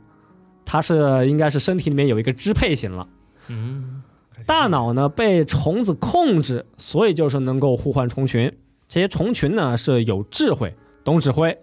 [0.63, 3.07] 他是应该是身体里面有一个支配型了，
[3.47, 3.94] 嗯，
[4.45, 8.51] 大脑呢被虫子控制，所以就是能够呼唤虫群。
[8.87, 11.57] 这些虫群呢是有智慧，懂指挥，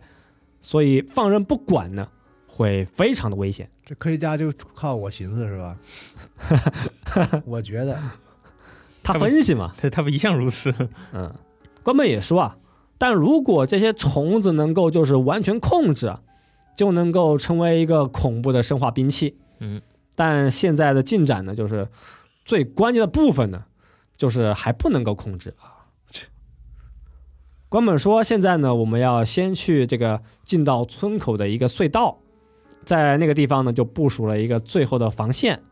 [0.60, 2.08] 所以放任不管呢
[2.46, 3.70] 会非常的危险。
[3.84, 5.76] 这科学家就靠我寻思是吧？
[7.46, 7.98] 我觉得
[9.02, 10.74] 他分析嘛，他 他们一向如此。
[11.12, 11.32] 嗯，
[11.82, 12.56] 关本也说啊，
[12.98, 16.20] 但如果这些虫子能够就是完全控制啊，
[16.76, 19.36] 就能够成为一个恐怖的生化兵器。
[19.60, 19.80] 嗯，
[20.16, 21.88] 但现在的进展呢，就是
[22.44, 23.64] 最关键的部分呢，
[24.16, 25.70] 就是还不能够控制啊。
[27.68, 32.18] 关本说，现在呢，我们要先去这个进到村口的一个隧道，
[32.85, 35.62] 在那个地方呢，就部署了一个最后的防线。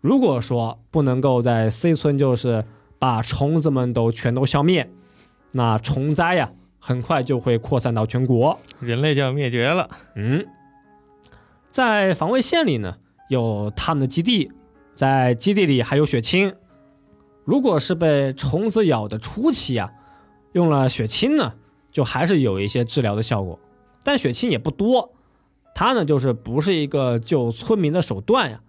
[0.00, 2.64] 如果说不能够在 C 村就是
[2.98, 4.90] 把虫子们都全都消灭，
[5.52, 8.58] 那虫灾呀、很快就会扩散到全国。
[8.80, 9.90] 人类就要灭绝了。
[10.16, 10.46] 嗯，
[11.70, 12.96] 在防卫线里呢，
[13.28, 14.50] 有他们的基地，
[14.94, 16.54] 在基地里还有血清。
[17.44, 19.90] 如果是被虫子咬的初期啊，
[20.52, 21.54] 用了血清呢，
[21.90, 23.58] 就还是有一些治疗的效果，
[24.04, 25.12] 但血清也不多。
[25.74, 28.60] 它呢，就是不是一个救村民的手段呀，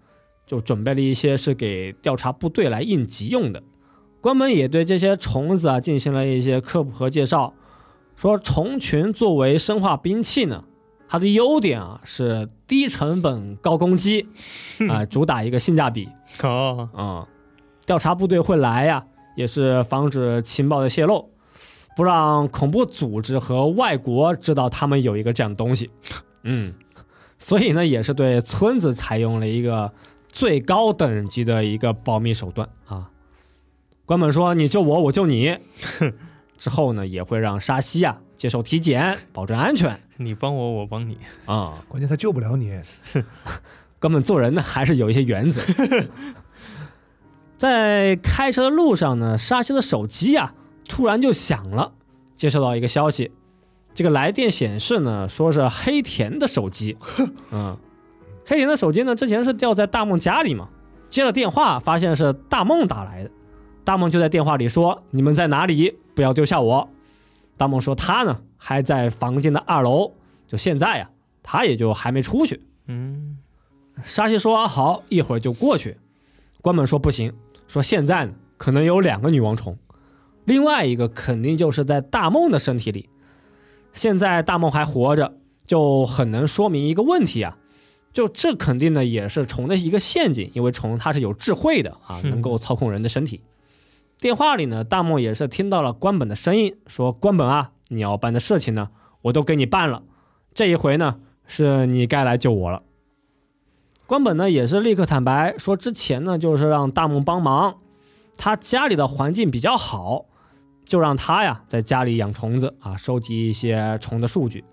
[0.47, 3.62] 就准备了一些是给调查部队来应急用的。
[4.21, 7.53] 关门也对这些虫子啊进行了一些科普和介绍，
[8.15, 10.63] 说虫群作为生化兵器呢，
[11.13, 14.28] 它的优点啊是低成本高攻击，
[14.89, 16.10] 啊、主打一个性价比
[16.41, 17.28] 哦，啊、
[17.86, 21.30] 调查部队会来呀，也是防止情报的泄露，
[21.95, 25.91] 不让恐怖组织和外国知道他们有一个这样的东西。
[26.41, 26.73] 嗯，
[27.38, 29.93] 所以呢，也是对村子采用了一个
[30.30, 33.12] 最高等级的一个保密手段啊。
[34.08, 35.60] 关本说：“你救我，我救你。
[36.58, 41.17] ”之后呢，也会让沙西啊接受体检，保证安全你帮我，我帮你。
[41.45, 41.84] 啊。
[41.88, 42.80] 关键他救不了你，
[43.99, 45.62] 哥们做人呢还是有一些原则。
[47.58, 50.54] 在开车的路上呢，沙西的手机啊
[50.88, 51.93] 突然就响了，
[52.36, 53.32] 接收到一个消息，
[53.93, 56.97] 这个来电显示呢说是黑田的手机，
[57.52, 57.78] 嗯，
[58.45, 60.67] 黑田的手机呢之前是掉在大梦家里嘛，
[61.10, 63.32] 接了电话发现是大梦打来的，
[63.86, 65.97] 大梦就在电话里说：“你们在哪里？
[66.13, 66.89] 不要丢下我。”
[67.57, 70.11] 大梦说他呢还在房间的二楼，
[70.47, 71.09] 就现在呀、
[71.41, 72.61] 他也就还没出去。
[72.87, 73.37] 嗯，
[74.03, 75.97] 沙西说好，一会儿就过去。
[76.61, 77.33] 关门说不行，
[77.67, 79.77] 说现在呢可能有两个女王虫，
[80.45, 83.09] 另外一个肯定就是在大梦的身体里。
[83.93, 87.57] 现在大梦还活着，就很能说明一个问题啊，
[88.11, 93.41] 就这肯定呢也是虫的一个陷阱，因为虫它是有智慧的啊，嗯能够操控人的身体。
[94.23, 98.88] 电话里呢，大梦也是听到了关本的声音，说关本啊，你要办的事情呢，
[99.21, 100.01] 我都给你办了，
[100.53, 102.83] 这一回呢是你该来救我了。
[104.07, 107.79] 关本呢也是立刻坦白说，之前呢就是让大梦帮忙，
[108.38, 110.23] 他家里的环境比较好，
[110.86, 114.63] 就让他呀在家里养虫子啊，收集一些虫的数据。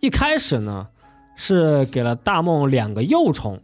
[0.00, 0.88] 一开始呢
[1.36, 3.62] 是给了大梦两个幼虫，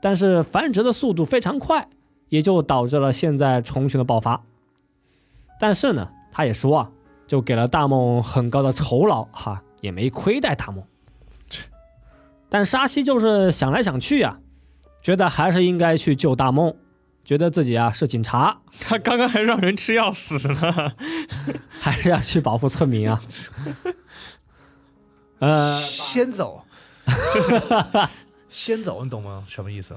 [0.00, 1.88] 但是繁殖的速度非常快，
[2.32, 4.42] 也就导致了现在虫群的爆发。
[5.60, 6.90] 但是呢，他也说啊，
[7.26, 10.82] 就给了大梦很高的酬劳，哈，也没亏待大梦。
[12.48, 14.38] 但沙西就是想来想去啊，
[15.02, 16.74] 觉得还是应该去救大梦，
[17.22, 20.94] 觉得自己啊是警察，他刚刚还让人吃药死呢，
[21.68, 23.20] 还是要去保护村民啊。
[25.38, 26.64] 呃，先走，
[28.48, 29.44] 先走，你懂吗？
[29.46, 29.94] 什么意思？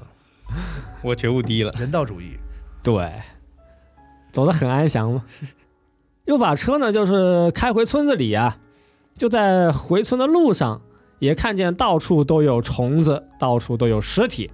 [1.02, 1.72] 我觉悟低了。
[1.78, 2.36] 人道主义。
[2.82, 3.12] 对，
[4.32, 5.24] 走得很安详嘛。
[6.26, 8.58] 又把车呢，就是开回村子里啊，
[9.16, 10.82] 就在回村的路上，
[11.18, 14.50] 也看见到处都有虫子，到处都有尸体。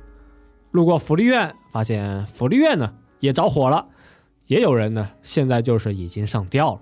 [0.71, 3.89] 路过福利院，发现福利院呢也着火了，
[4.47, 6.81] 也有人呢现在就是已经上吊了。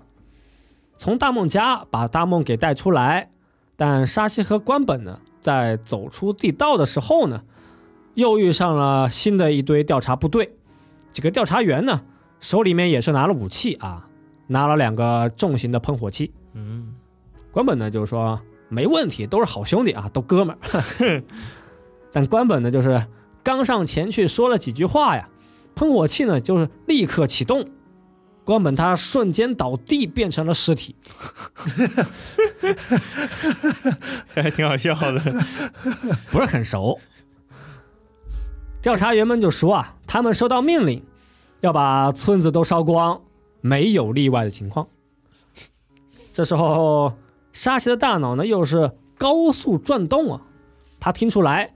[0.97, 3.29] 从大梦家把大梦给带出来，
[3.75, 7.43] 但沙西和关本呢，在走出地道的时候呢，
[8.13, 10.55] 又遇上了新的一堆调查部队。
[11.11, 12.01] 几个调查员呢，
[12.39, 14.07] 手里面也是拿了武器啊，
[14.47, 16.31] 拿了两个重型的喷火器。
[16.53, 16.93] 嗯，
[17.51, 21.23] 关本呢就是说没问题，都是好兄弟啊，都哥们儿。
[22.13, 23.05] 但关本呢就是
[23.43, 25.29] 刚上前去说了几句话呀，
[25.75, 27.69] 喷火器呢就是立刻启动，
[28.43, 30.95] 关本他瞬间倒地变成了尸体。
[34.33, 35.21] 这 还挺好笑的。
[36.31, 36.99] 不是很熟。
[38.81, 41.03] 调查员们就说啊，他们收到命令，
[41.59, 43.21] 要把村子都烧光，
[43.61, 44.87] 没有例外的情况。
[46.33, 47.13] 这时候，
[47.53, 50.41] 沙西的大脑呢又是高速转动啊，
[50.99, 51.73] 他听出来，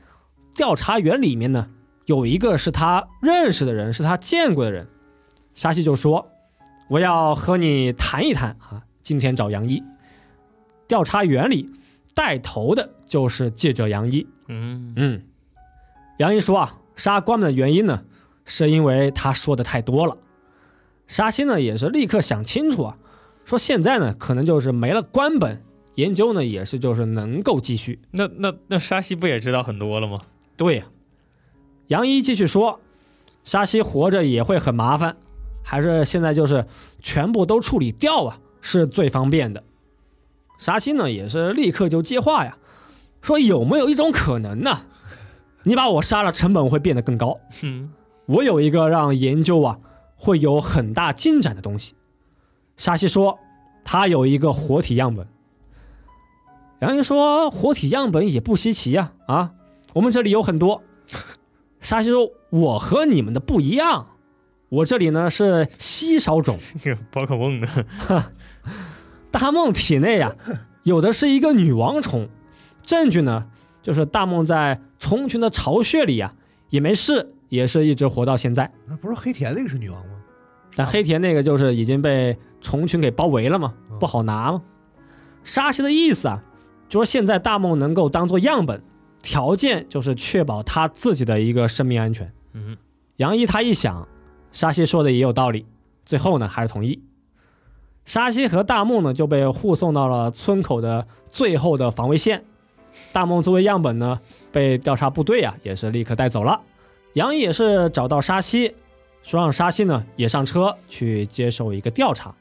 [0.56, 1.70] 调查员里面呢
[2.06, 4.88] 有一个是他认识的人，是他见过的人。
[5.54, 6.28] 沙西就说
[6.90, 9.84] ：“我要和你谈一谈啊，今天找杨一。”
[10.88, 11.72] 调查员里
[12.14, 14.28] 带头的就是记者杨一。
[14.48, 15.24] 嗯，嗯，
[16.18, 18.04] 杨一说啊，杀关本的原因呢，
[18.46, 20.18] 是因为他说的太多了。
[21.08, 22.98] 沙西呢也是立刻想清楚啊，
[23.44, 25.62] 说现在呢可能就是没了官本，
[25.96, 28.00] 研究呢也是就是能够继续。
[28.12, 30.20] 那那那沙西不也知道很多了吗？
[30.58, 30.86] 对呀，
[31.88, 32.80] 杨一继续说，
[33.44, 35.18] 沙西活着也会很麻烦，
[35.64, 36.66] 还是现在就是
[37.02, 39.64] 全部都处理掉啊，是最方便的。
[40.58, 42.58] 沙西呢也是立刻就接话呀，
[43.22, 44.84] 说有没有一种可能呢？
[45.66, 47.40] 你把我杀了，成本会变得更高。
[47.64, 47.92] 嗯，
[48.28, 49.80] 我有一个让研究啊
[50.16, 51.96] 会有很大进展的东西。
[52.78, 53.40] 沙西说，
[53.84, 55.28] 他有一个活体样本。
[56.82, 59.54] 杨云说，活体样本也不稀奇呀、啊，
[59.94, 60.84] 我们这里有很多。
[61.80, 64.08] 沙西说，我和你们的不一样，
[64.70, 66.60] 我这里呢是稀少种。
[67.12, 67.68] 宝可梦的。
[69.32, 70.34] 大梦体内呀、
[70.84, 72.30] 有的是一个女王虫，
[72.82, 73.48] 证据呢
[73.82, 76.34] 就是大梦在虫群的巢穴里呀、
[76.72, 78.72] 也没事，也是一直活到现在。
[78.88, 80.14] 那不是黑田那个是女王吗？
[80.76, 84.64] 但黑田那个就是已经被虫群给包围了嘛，嗯不好拿嘛。
[85.44, 86.44] 沙西的意思啊，
[86.90, 88.82] 就说现在大梦能够当做样本，
[89.22, 92.34] 条件就是确保他自己的一个生命安全。
[92.54, 92.76] 嗯，
[93.18, 94.08] 杨一他一想，
[94.52, 95.68] 沙西说的也有道理，
[96.04, 97.04] 最后呢还是同意。
[98.06, 102.44] 沙西和大梦呢就被护送到了村口的最后的防卫线。
[103.12, 104.20] 大梦作为样本呢，
[104.52, 106.60] 被调查部队啊也是立刻带走了。
[107.14, 108.76] 杨毅也是找到沙西，
[109.24, 112.36] 说让沙西呢也上车去接受一个调查，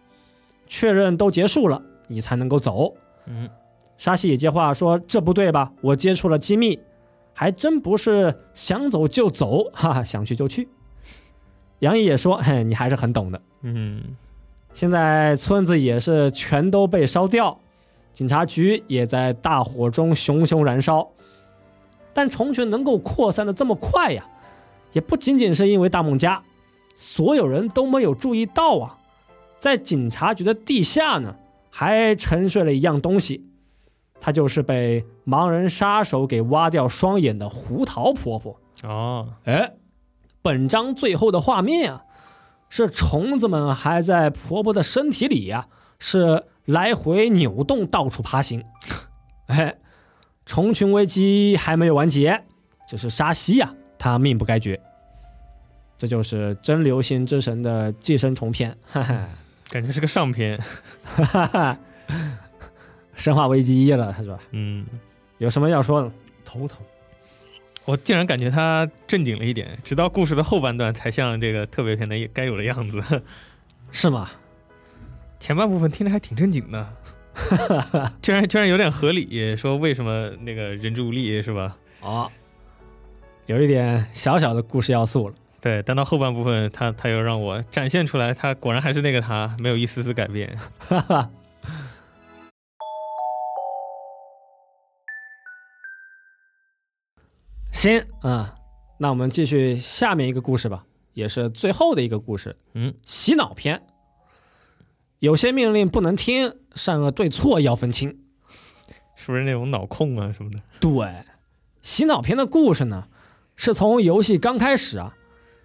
[0.66, 2.92] 确认都结束了，你才能够走。
[3.26, 3.48] 嗯，
[3.96, 5.72] 沙溪也接话说：“这不对吧？
[5.80, 6.78] 我接触了机密，
[7.32, 10.68] 还真不是想走就走， 哈哈，想去就去。”
[11.80, 13.40] 杨毅也说：“嘿，你还是很懂的。
[13.62, 14.02] 嗯，
[14.72, 17.60] 现在村子也是全都被烧掉，
[18.14, 21.06] 警察局也在大火中熊熊燃烧。
[22.14, 24.24] 但虫群能够扩散的这么快呀，
[24.92, 26.42] 也不仅仅是因为大梦家，
[26.94, 28.98] 所有人都没有注意到啊，
[29.58, 31.34] 在警察局的地下呢，
[31.70, 33.44] 还沉睡了一样东西，
[34.20, 38.60] 它就是被盲人杀手给挖掉双眼的胡桃婆婆。
[38.84, 39.74] 哦，哎，
[40.40, 42.04] 本章最后的画面啊，
[42.68, 45.66] 是虫子们还在婆婆的身体里呀、
[45.98, 48.64] 是来回扭动，到处爬行。
[49.46, 49.76] 哎，
[50.46, 52.42] 虫群危机还没有完结，
[52.88, 54.80] 只是沙西呀、他命不该绝。
[55.96, 59.28] 这就是真流星之神的寄生虫篇，哈 哈
[59.68, 60.58] 感觉是个上篇。
[61.04, 61.78] 哈哈，
[63.14, 64.38] 生化危机一了，是吧？
[64.50, 64.84] 嗯，
[65.38, 66.08] 有什么要说的？
[66.44, 66.78] 头疼。
[67.84, 73.22] 我竟然感觉他正经了一点，直到故事的后半段才像这个特别篇的该有的样子。
[73.92, 74.30] 是吗？
[75.44, 76.88] 前半部分听着还挺正经的，
[78.22, 81.76] 居然居然有点合理，说为什么那个人之无力是吧？
[82.00, 82.32] 哦，
[83.44, 85.34] 有一点小小的故事要素了。
[85.60, 90.58] 对，但到后半部分，他他又让我展现出来，他果然还是那个他，没有一丝丝改变。
[90.80, 91.30] 哈哈。
[97.70, 98.54] 行啊，
[98.96, 102.56] 那我们继续下面一个故事吧，也是最后的一个故事。
[102.72, 103.82] 嗯，洗脑篇。
[105.18, 108.18] 有些命令不能听，善恶对错要分清，
[109.16, 110.58] 是不是那种脑控啊什么的？
[110.80, 111.24] 对，
[111.82, 113.08] 洗脑片的故事呢，
[113.56, 115.16] 是从游戏刚开始啊，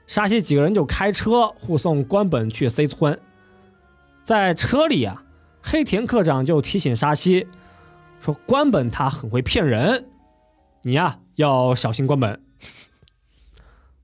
[0.07, 3.19] 沙西几个人就开车护送关本去 C 村，
[4.23, 5.23] 在车里啊，
[5.61, 7.47] 黑田科长就提醒沙西
[8.21, 10.09] 说：“关本他很会骗人，
[10.83, 12.43] 你呀。”要小心关本，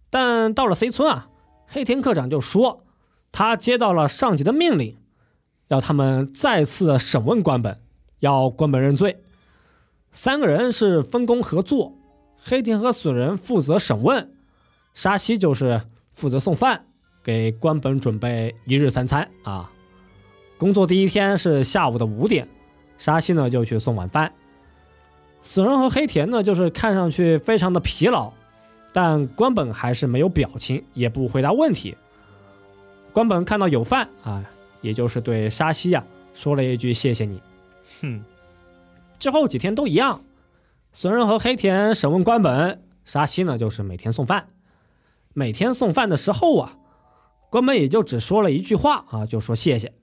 [0.10, 1.28] 但到了 C 村啊，
[1.68, 2.86] 黑田科长就说，
[3.34, 4.96] 他接到了上级的命令，
[5.68, 7.80] 要他们再次审问关本，
[8.20, 9.22] 要关本认罪。
[10.12, 11.94] 三个人是分工合作，
[12.38, 14.32] 黑田和损人负责审问，
[14.94, 16.86] 沙西就是负责送饭，
[17.24, 19.72] 给关本准备一日三餐啊。
[20.58, 22.48] 工作第一天是下午的五点，
[22.98, 24.32] 沙西呢就去送晚饭。
[25.42, 28.32] 损人和黑田呢，就是看上去非常的疲劳，
[28.94, 31.96] 但关本还是没有表情，也不回答问题。
[33.12, 34.44] 关本看到有饭啊，
[34.82, 36.04] 也就是对沙西呀
[36.34, 37.42] 说了一句谢谢你。
[38.02, 38.24] 哼，
[39.18, 40.22] 之后几天都一样，
[40.92, 44.48] 损人和黑田审问关本，沙西呢就是每天送饭。
[45.34, 46.78] 每天送饭的时候啊，
[47.50, 49.94] 关本也就只说了一句话啊，就说谢谢。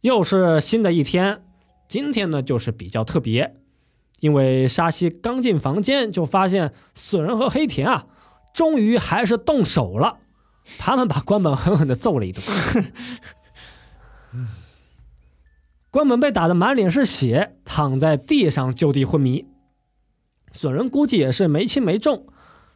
[0.00, 1.42] 又是新的一天，
[1.88, 3.56] 今天呢就是比较特别。
[4.20, 8.06] 因为沙西刚进房间，就发现损人和黑田啊，
[8.52, 10.18] 终于还是动手了。
[10.78, 12.42] 他们把关本狠狠的揍了一顿。
[15.90, 19.46] 关本被打得满脸是血，躺在地上就地昏迷。
[20.52, 22.26] 损人估计也是没轻没重，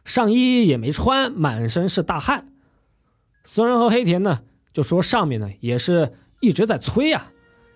[0.03, 2.47] 上衣也没穿，满身是大汗。
[3.43, 4.41] 损人和黑田呢，
[4.73, 7.31] 就说上面呢也是一直在催啊，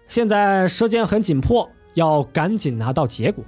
[0.08, 3.44] 现在时间很紧迫，要赶紧拿到结果。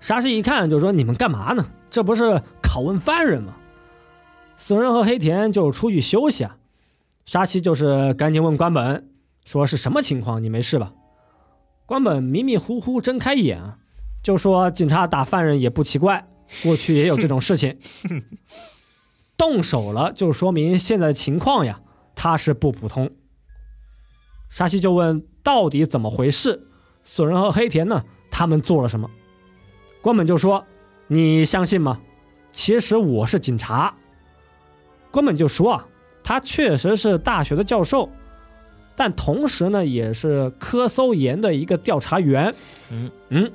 [0.00, 1.66] 沙西一看就说：“你们干嘛呢？
[1.90, 3.54] 这不是拷问犯人吗？”
[4.56, 6.56] 损人和黑田就出去休息啊。
[7.24, 9.08] 沙西就是赶紧问关本，
[9.44, 10.42] 说是什么情况？
[10.42, 10.92] 你没事吧？
[11.86, 13.76] 关本迷迷糊糊睁开眼啊，
[14.22, 16.26] 就说：“警察打犯人也不奇怪，
[16.62, 17.78] 过去也有这种事情。
[19.36, 21.80] 动手了，就说明现在的情况呀，
[22.14, 23.10] 他是不普通。”
[24.48, 26.68] 沙西就问：“到底怎么回事？
[27.02, 28.02] 损人和黑田呢？
[28.30, 29.10] 他们做了什么？”
[30.00, 30.64] 关本就说
[31.06, 32.00] ：“你相信吗？
[32.50, 33.94] 其实我是警察。”
[35.12, 35.86] 关本就说：“啊，
[36.22, 38.08] 他确实是大学的教授，
[38.96, 42.54] 但同时呢，也是科搜研的一个调查员。
[42.90, 43.52] 嗯嗯，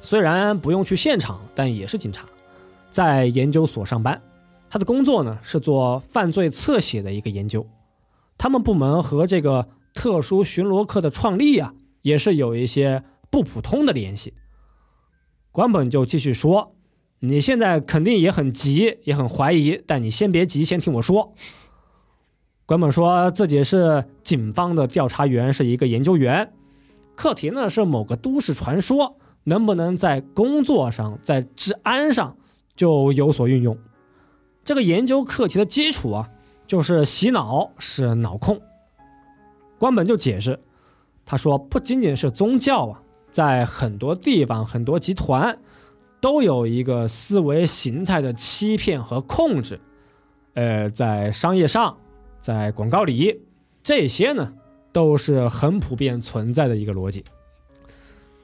[0.00, 2.26] 虽然不用去现场，但也是警察，
[2.90, 4.20] 在研究所上班。
[4.70, 7.66] 他的工作呢是做犯罪侧写的一个研究。
[8.36, 14.34] 他们部门和这个特殊巡逻课的创立啊，也是有一些不普通的联系。”
[15.52, 16.76] 关本就继续说
[17.20, 21.34] ：“你现在肯定也很急，也很怀疑，但你先别急，先听我说。”
[22.68, 26.52] 关本说自己是警方的调查员，是一个研究员，
[27.14, 32.36] 课题呢是某个都市传说，能不能在工作上、在治安上
[32.76, 33.78] 就有所运用？
[34.66, 36.28] 这个研究课题的基础啊，
[36.66, 38.60] 就是洗脑，是脑控。
[39.78, 40.60] 关本就解释，
[41.24, 43.00] 他说不仅仅是宗教啊。
[43.30, 45.58] 在很多地方，很多集团
[46.20, 49.80] 都有一个思维形态的欺骗和控制。
[50.52, 51.96] 呃，在商业上，
[52.40, 53.42] 在广告里，
[53.82, 54.54] 这些呢
[54.92, 57.24] 都是很普遍存在的一个逻辑。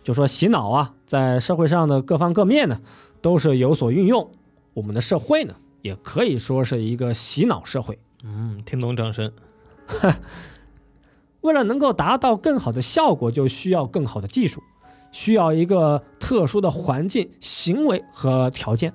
[0.02, 2.80] 就说洗脑啊，在社会上的各方各面呢
[3.22, 4.30] 都是有所运用。
[4.74, 7.98] 我们的社会呢，也可以说是一个洗脑社会。
[8.24, 9.32] 嗯，听懂掌声。
[11.40, 14.62] 为了能够达到更好的效果，就需要更好的技术。
[15.12, 18.92] 需要一个特殊的环境、行为和条件。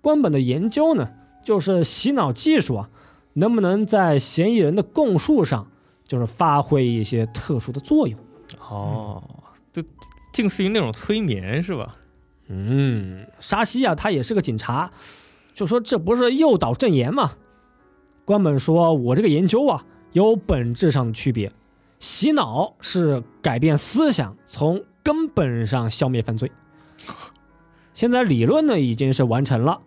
[0.00, 1.10] 官本的研究呢，
[1.42, 2.90] 就是洗脑技术啊，
[3.40, 5.66] 能不能在嫌疑人的供述上，
[6.06, 8.18] 就是发挥一些特殊的作用？
[8.68, 9.22] 哦，
[9.72, 9.82] 就
[10.32, 11.96] 近似于那种催眠是吧？
[12.48, 14.90] 嗯，沙西啊，他也是个警察，
[15.54, 17.32] 就说这不是诱导证言吗？
[18.24, 21.50] 关本说，我这个研究啊，有本质上的区别。
[21.98, 26.50] 洗脑是改变思想，从根本上消灭犯罪，
[27.94, 29.82] 现在理论呢已经是完成了，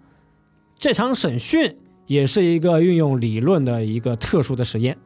[0.75, 1.77] 这场审讯
[2.07, 4.97] 也是一个运用理论的一个特殊的实验。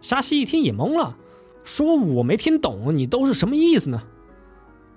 [0.00, 1.16] 沙西一听也懵了，
[1.64, 4.02] 说：“我没听懂，你都是什么意思呢？”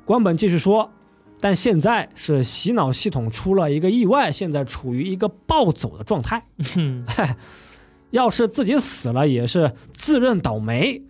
[0.06, 0.92] 关本继续说
[1.40, 6.46] ：“但现在是洗脑系统出了一个意外，现在处于一个暴走的状态。
[8.12, 11.04] 要是自己死了，也是自认倒霉。”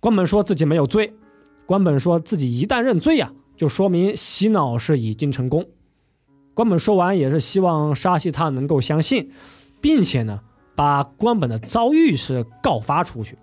[0.00, 1.12] 关本说自己没有罪，
[1.66, 5.66] 关本说自己一旦认罪呀，就说明洗脑是已经成功。
[6.54, 9.30] 关本说完也是希望沙西他能够相信，
[9.80, 10.40] 并且呢，
[10.74, 13.38] 把关本的遭遇是告发出去。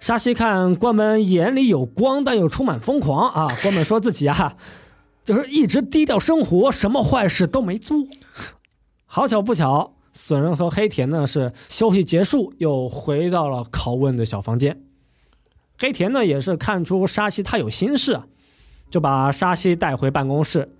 [0.00, 3.48] 沙西看关本眼里有光，但又充满疯狂啊！
[3.62, 4.56] 关本说自己啊，
[5.24, 7.96] 就是一直低调生活，什么坏事都没做。
[9.06, 9.94] 好巧不巧。
[10.14, 14.82] 损人和黑田呢是休息结束，又回到了拷问的小房间。
[15.78, 18.20] 黑田呢也是看出沙西他有心事，
[18.90, 20.70] 就把沙西带回办公室，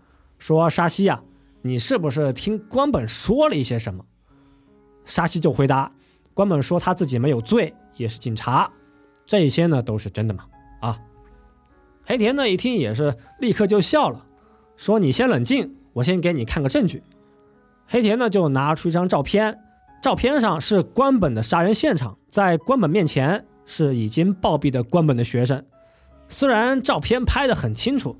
[0.43, 1.22] 说：“沙西呀，
[1.62, 4.05] 你是不是听关本说了一些什么？”
[5.07, 5.88] 沙西就回答
[6.34, 8.68] ：“关本说他自己没有罪，也是警察，
[9.24, 10.43] 这些呢都是真的嘛。”
[10.82, 10.99] 啊，
[12.05, 14.26] 黑田呢一听也是立刻就笑了，
[14.76, 17.05] 说：“你先冷静，我先给你看个证据。”
[17.86, 19.61] 黑田呢就拿出一张照片，
[20.03, 25.64] 照片上是关本的杀人现场，在关本面前是已经暴毙的关本的学生。
[26.28, 28.16] 虽然照片拍得很清楚，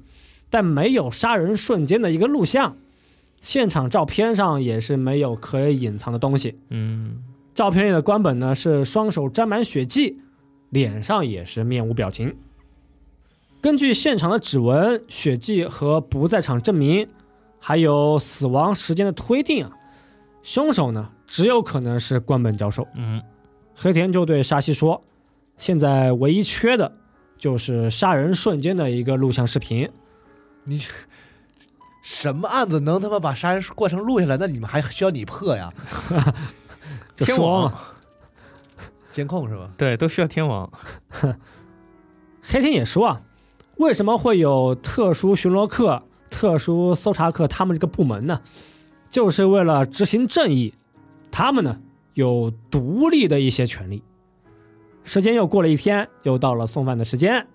[0.53, 2.77] 但没有杀人瞬间的一个录像。
[3.41, 6.59] 现场照片上也是没有可以隐藏的东西。
[6.69, 7.23] 嗯，
[7.55, 10.19] 照片里的关本呢是双手沾满血迹，
[10.69, 12.37] 脸上也是面无表情。
[13.63, 17.09] 根据现场的指纹、血迹和不在场证明。
[17.65, 19.71] 还有死亡时间的推定啊，
[20.43, 22.85] 凶手呢只有可能是关本教授。
[22.97, 23.23] 嗯，
[23.77, 25.01] 黑田就对沙西说
[25.57, 26.91] ：“现在唯一缺的，
[27.39, 29.89] 就是杀人瞬间的一个录像视频。
[30.65, 30.81] 你
[32.03, 34.37] 什么案子能他妈把杀人过程录下来？
[34.37, 35.73] 那你们还需要你破呀？
[37.15, 37.79] 就说嘛，
[39.13, 39.71] 监控是吧？
[39.77, 40.71] 对，都需要天网。
[42.43, 43.21] 黑天也说啊，
[43.77, 46.03] 为什么会有特殊巡逻课？
[46.29, 48.41] 特殊搜查课，他们这个部门呢，
[49.11, 50.75] 就是为了执行正义，
[51.31, 51.79] 他们呢
[52.15, 54.03] 有独立的一些权利。
[55.05, 57.47] 时间又过了一天，又到了送饭的时间，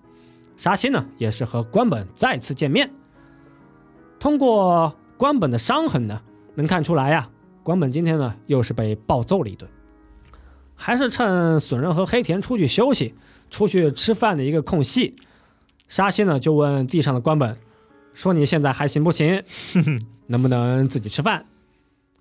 [0.58, 2.90] 沙西呢也是和关本再次见面。
[4.18, 6.20] 通过关本的伤痕呢，
[6.54, 7.30] 能看出来呀，
[7.62, 9.70] 关本今天呢又是被暴揍了一顿。
[10.74, 13.14] 还是趁损人和黑田出去休息、
[13.50, 15.16] 出去吃饭的一个空隙，
[15.88, 17.56] 沙西呢就问地上的关本。
[18.12, 19.42] 说你现在还行不行？
[20.26, 21.46] 能不能自己吃饭？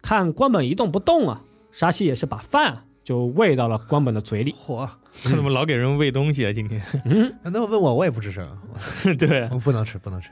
[0.01, 4.53] 看关本一动不动啊，沙西也是把饭就喂到了关本的嘴里。
[4.53, 6.53] 嚯，他 怎么老给人喂东西啊？
[6.53, 6.81] 今天？
[7.05, 8.47] 嗯，那么问我，我也不吱声。
[9.17, 10.31] 对，不能吃，不能吃。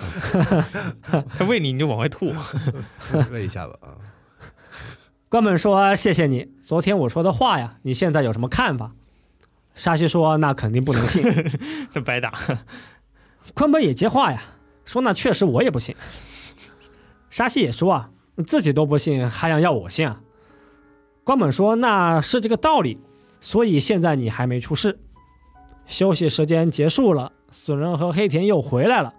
[1.36, 2.32] 他喂你，你就往外吐。
[3.30, 3.88] 喂一下吧啊。
[5.28, 8.92] 关本说：“谢谢你，昨天我说的话呀，你现在有什么看法？”
[9.74, 11.22] 沙西说：“那肯定不能信，
[11.92, 12.32] 这白打。”
[13.54, 14.42] 关本也接话呀，
[14.84, 15.94] 说那确实我也不信。
[17.28, 18.10] 沙西也说啊，
[18.46, 20.20] 自己都不信，还想要我信啊？
[21.24, 22.98] 关本说那是这个道理，
[23.46, 24.98] 所以现在你还没出事。
[25.86, 29.14] 休息时间结束了，损人和黑田又回来了。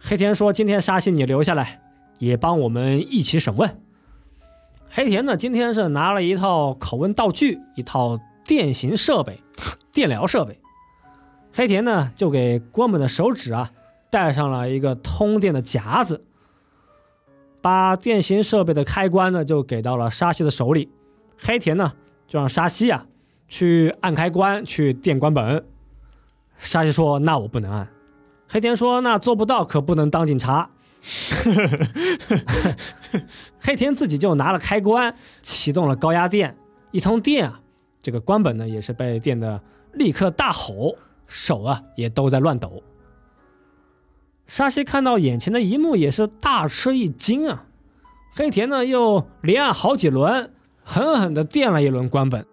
[0.00, 1.82] 黑田说今天沙西你留下来，
[2.18, 3.78] 也帮我们一起审问。
[4.88, 9.42] 黑田呢今天是拿了一套拷问道具，一套电刑设备，
[9.92, 10.58] 电疗设备。
[11.52, 13.70] 黑田呢，就给关本的手指啊
[14.10, 16.24] 戴上了一个通电的夹子，
[17.60, 20.88] 把电刑设备的开关呢就给到了沙西的手里。
[21.36, 21.92] 黑田呢
[22.26, 23.04] 就让沙西啊
[23.48, 25.64] 去按开关去电关本。
[26.58, 27.88] 沙西说：“那我不能按。”
[28.48, 30.70] 黑田说：“那做不到，可不能当警察。”
[33.60, 36.56] 黑田自己就拿了开关，启动了高压电，
[36.90, 37.60] 一通电啊，
[38.02, 39.60] 这个关本呢也是被电的
[39.92, 40.96] 立刻大吼。
[41.28, 42.84] 手啊，也都在乱抖。
[44.46, 47.66] 沙西看到眼前的一幕，也是大吃一惊啊！
[48.32, 50.52] 黑田呢，又连按好几轮，
[50.84, 52.46] 狠狠的电了一轮关本。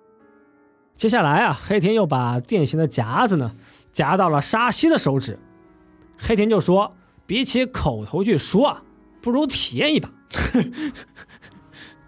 [0.96, 3.52] 接下来啊，黑田又把电刑的夹子呢，
[3.92, 5.38] 夹到了沙西的手指。
[6.18, 6.96] 黑田就说
[7.28, 8.84] ：“比起口头去说啊，
[9.22, 10.10] 不如体验一把。”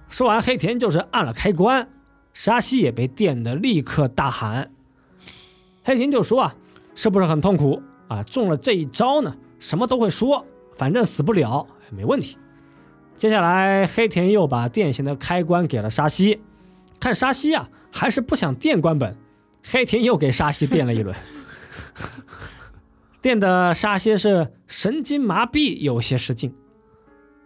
[0.08, 1.90] 说完，黑田就是按了开关，
[2.34, 4.72] 沙西也被电的立刻大喊。
[5.84, 6.56] 黑田就说啊，
[6.94, 8.24] 是不是很痛苦啊？
[8.24, 10.46] 中了这一招呢，什么都会说，
[10.78, 12.38] 反正死不了，没问题。
[13.18, 16.42] 接下来，黑田又把电刑的开关给了沙西，
[17.00, 19.16] 看沙西啊，还是不想电关本，
[19.64, 21.16] 黑田又给沙西电了一轮。
[23.22, 26.54] 电的沙溪是神经麻痹，有些失禁。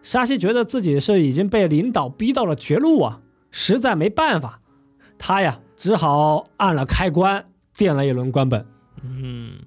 [0.01, 3.21] 沙溪觉得自己是已经被领导逼到了绝路啊，
[3.51, 4.59] 实在没办法，
[5.19, 7.45] 他呀只好按了开关，
[7.77, 8.65] 电了一轮关本。
[9.03, 9.59] 嗯，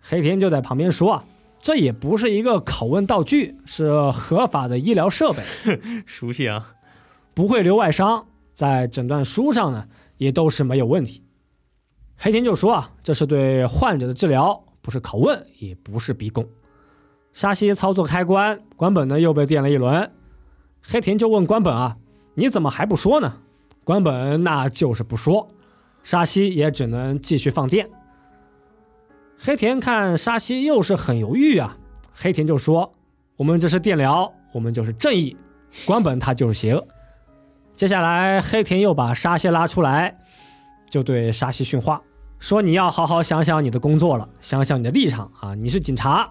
[0.00, 1.24] 黑田就在旁边说啊，
[1.62, 5.44] 这也不是一个拷问道具，是合法的医疗设备，
[6.04, 6.72] 熟悉啊。
[7.34, 9.86] 不会留外伤，在诊断书上呢
[10.18, 11.24] 也都是没有问题。
[12.16, 16.46] 黑田就说啊，这是对患者的治疗，不是拷问，也不是逼供。
[17.32, 20.12] 沙西操作开关，关本呢又被电了一轮。
[20.82, 21.96] 黑田就问关本啊，
[22.34, 23.40] 你怎么还不说呢？
[23.84, 25.46] 关本那就是不说，
[26.02, 27.88] 沙西也只能继续放电。
[29.38, 31.78] 黑田看沙西又是很犹豫啊，
[32.12, 32.92] 黑田就说
[33.36, 35.36] ：“我们这是电疗，我们就是正义，
[35.86, 36.88] 关本他就是邪恶。”
[37.78, 40.18] 接下来，黑田又把沙西拉出来，
[40.90, 42.02] 就对沙西训话，
[42.40, 45.54] 说：“你要好好想想你的工作了，想想你的立场啊！
[45.54, 46.28] 你是警察，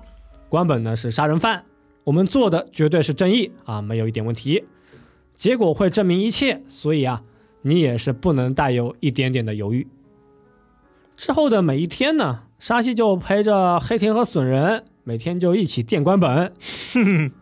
[0.50, 1.64] 关本呢是杀人犯，
[2.04, 4.66] 我们做的绝对是正义啊，没有一点问题。
[5.38, 7.24] 结果会证明一切，所以啊，
[7.62, 9.88] 你也是不能带有一点点的犹豫。”
[11.16, 16.52] 之后的每一天呢，沙西就陪着黑田和损人，每天就一起电关本。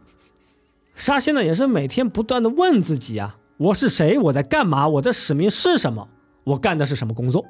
[0.94, 3.38] 沙西呢，也是每天不断的问自己啊。
[3.58, 4.18] 我是谁？
[4.20, 4.86] 我在干嘛？
[4.86, 6.10] 我的使命是什么？
[6.44, 7.46] 我干的是什么工作？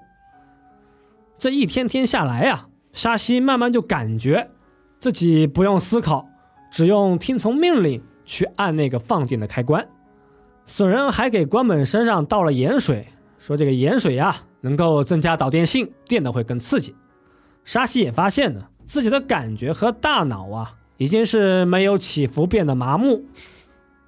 [1.40, 4.52] 这一天天下来呀，沙西慢慢就感觉
[5.00, 6.30] 自己不用思考，
[6.70, 9.88] 只用听从命令去按那个放电的开关。
[10.68, 13.08] 损人还给关本身上倒了盐水，
[13.40, 16.96] 说这个盐水呀能够增加导电性，电的会更刺激。
[17.64, 23.26] 沙西也发现呢，自己的感觉和大脑啊已经是没有起伏，变得麻木。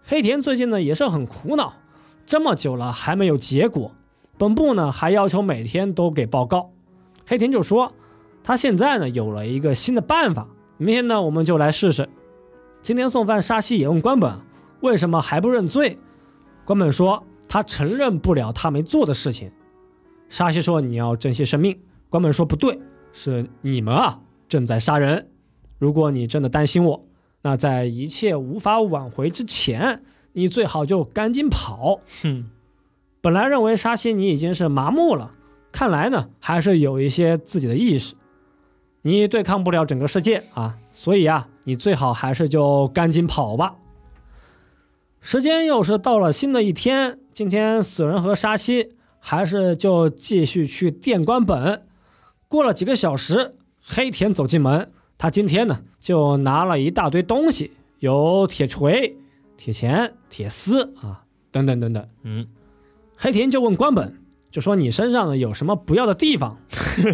[0.04, 1.74] 黑田最近呢也是很苦恼。
[2.28, 3.94] 这么久了还没有结果，
[4.38, 6.72] 本部呢还要求每天都给报告。
[7.26, 7.94] 黑田就说，
[8.44, 10.46] 他现在呢有了一个新的办法，
[10.78, 12.10] 明天呢我们就来试试。
[12.82, 14.38] 今天送饭，沙西也问关本
[14.82, 15.98] 为什么还不认罪。
[16.66, 19.50] 关本说他承认不了他没做的事情。
[20.28, 21.80] 沙西说你要珍惜生命。
[22.10, 22.78] 关本说不对，
[23.14, 24.20] 是你们啊
[24.50, 25.30] 正在杀人。
[25.78, 27.06] 如果你真的担心我，
[27.42, 30.04] 那在一切无法挽回之前。
[30.38, 32.00] 你最好就赶紧跑。
[32.22, 32.46] 哼，
[33.22, 35.32] 本来认为沙西你已经是麻木了，
[35.72, 38.14] 看来呢还是有一些自己的意识。
[39.02, 43.78] 你对抗不了整个世界啊，所以啊，你最好还是就赶紧跑吧。
[45.22, 51.88] 时间又是到了新的一天，今天死人和沙西还是就继续去电关本。
[52.48, 59.18] 过了几个小时，黑田走进门，他今天呢就拿了一大堆东西，有铁锤。
[59.58, 62.08] 铁钳、铁丝啊，等等等等。
[62.24, 62.48] 嗯，
[63.18, 66.58] 黑田就问关本，就说你身上呢有什么不要的地方？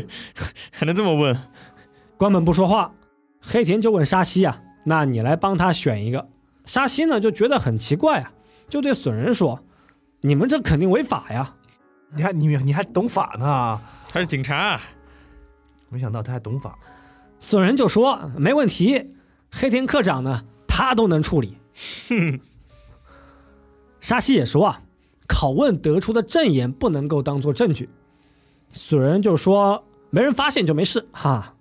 [0.72, 1.36] 还能这么问？
[2.18, 2.94] 关本不说话。
[3.41, 6.30] 黑田就问沙西啊，那你来帮他选一个。
[6.66, 8.32] 沙西呢就觉得很奇怪啊，
[8.70, 9.60] 就对损人说
[10.22, 11.56] ：“你们这肯定违法呀！
[12.16, 13.82] 你还你你还懂法呢？
[14.10, 14.80] 他是警察。
[15.89, 16.78] 没想到他还懂法。”
[17.39, 19.14] 损人就说：“没问题，
[19.52, 21.58] 黑田科长呢，他都能处理。”
[22.08, 22.40] 哼，
[24.02, 24.82] 沙西也说啊，
[25.28, 27.90] 拷问得出的证言不能够当做证据。
[28.70, 31.56] 损人就说没人发现就没事哈。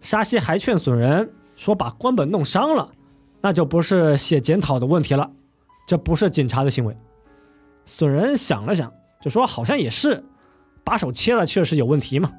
[0.00, 2.92] 沙西还劝损人说把官本弄伤了，
[3.40, 5.30] 那就不是写检讨的问题了，
[5.86, 6.96] 这不是警察的行为。
[7.84, 8.92] 损人想了想，
[9.22, 10.24] 就说好像也是，
[10.82, 12.32] 把手切了确实有问题嘛。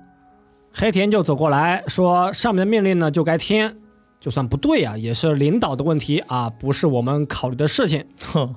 [0.74, 3.82] 黑田就走过来说上面的命令呢就该听。
[4.26, 8.04] 就算不对啊，也是领导的问题啊，不是我们考虑的事情。
[8.34, 8.56] 哼，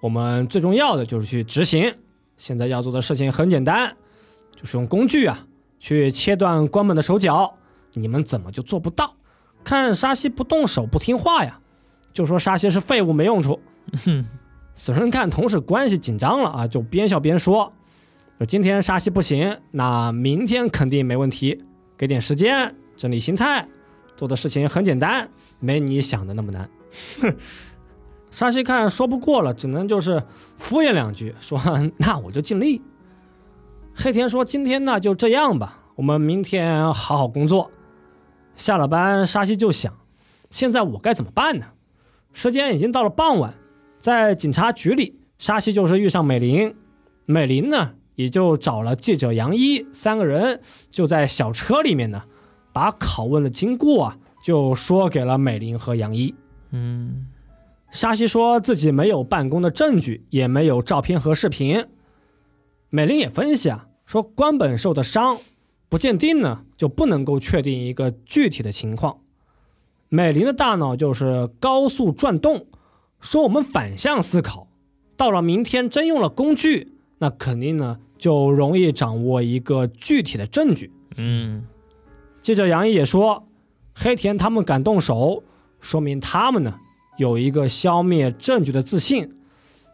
[0.00, 1.94] 我们最重要的就是去执行。
[2.38, 3.94] 现在要做的事情很简单，
[4.56, 5.46] 就是用工具啊
[5.78, 7.54] 去切断关门的手脚。
[7.92, 9.14] 你们怎么就做不到？
[9.62, 11.60] 看沙西不动手不听话呀，
[12.14, 13.60] 就说沙西是废物没用处。
[14.02, 14.24] 哼，
[14.74, 17.70] 死神看同事关系紧张了啊，就边笑边说
[18.40, 21.62] ：“说今天沙西不行，那明天肯定没问题。
[21.98, 23.68] 给点时间整理心态。”
[24.20, 25.26] 做的事情很简单，
[25.60, 26.68] 没你想的那么难。
[27.22, 27.34] 哼，
[28.30, 30.22] 沙西看说不过了，只能就是
[30.58, 31.58] 敷衍两句，说
[31.96, 32.82] 那我就尽力。
[33.94, 37.70] 黑田说今天那就这样吧，我们明天好好工作。
[38.56, 39.90] 下了班，沙西就想，
[40.50, 41.64] 现在我该怎么办呢？
[42.34, 43.54] 时间已经到了傍晚，
[43.98, 46.74] 在警察局里，沙西就是遇上美玲，
[47.24, 50.60] 美玲呢也就找了记者杨一，三个人
[50.90, 52.22] 就在小车里面呢。
[52.72, 56.34] 把拷问的经过啊，就说给了美玲和杨一。
[56.70, 57.26] 嗯，
[57.90, 61.86] 沙西说自己没有办公的证据，也没有照片和视频。
[62.88, 65.38] 美玲也分析啊，说关本受的伤
[65.88, 69.18] 不鉴定呢，就不能够确定一个具体的情况。
[70.08, 72.66] 美玲的大脑就是高速转动，
[73.20, 74.66] 说我们反向思考，
[75.16, 80.92] 到了明天真用了工具，那肯定呢就容易掌握一个具体的证据。
[81.16, 81.64] 嗯，
[82.40, 83.46] 接着杨毅也说，
[83.94, 85.42] 黑田他们敢动手，
[85.80, 86.74] 说明他们呢
[87.18, 89.36] 有一个消灭证据的自信。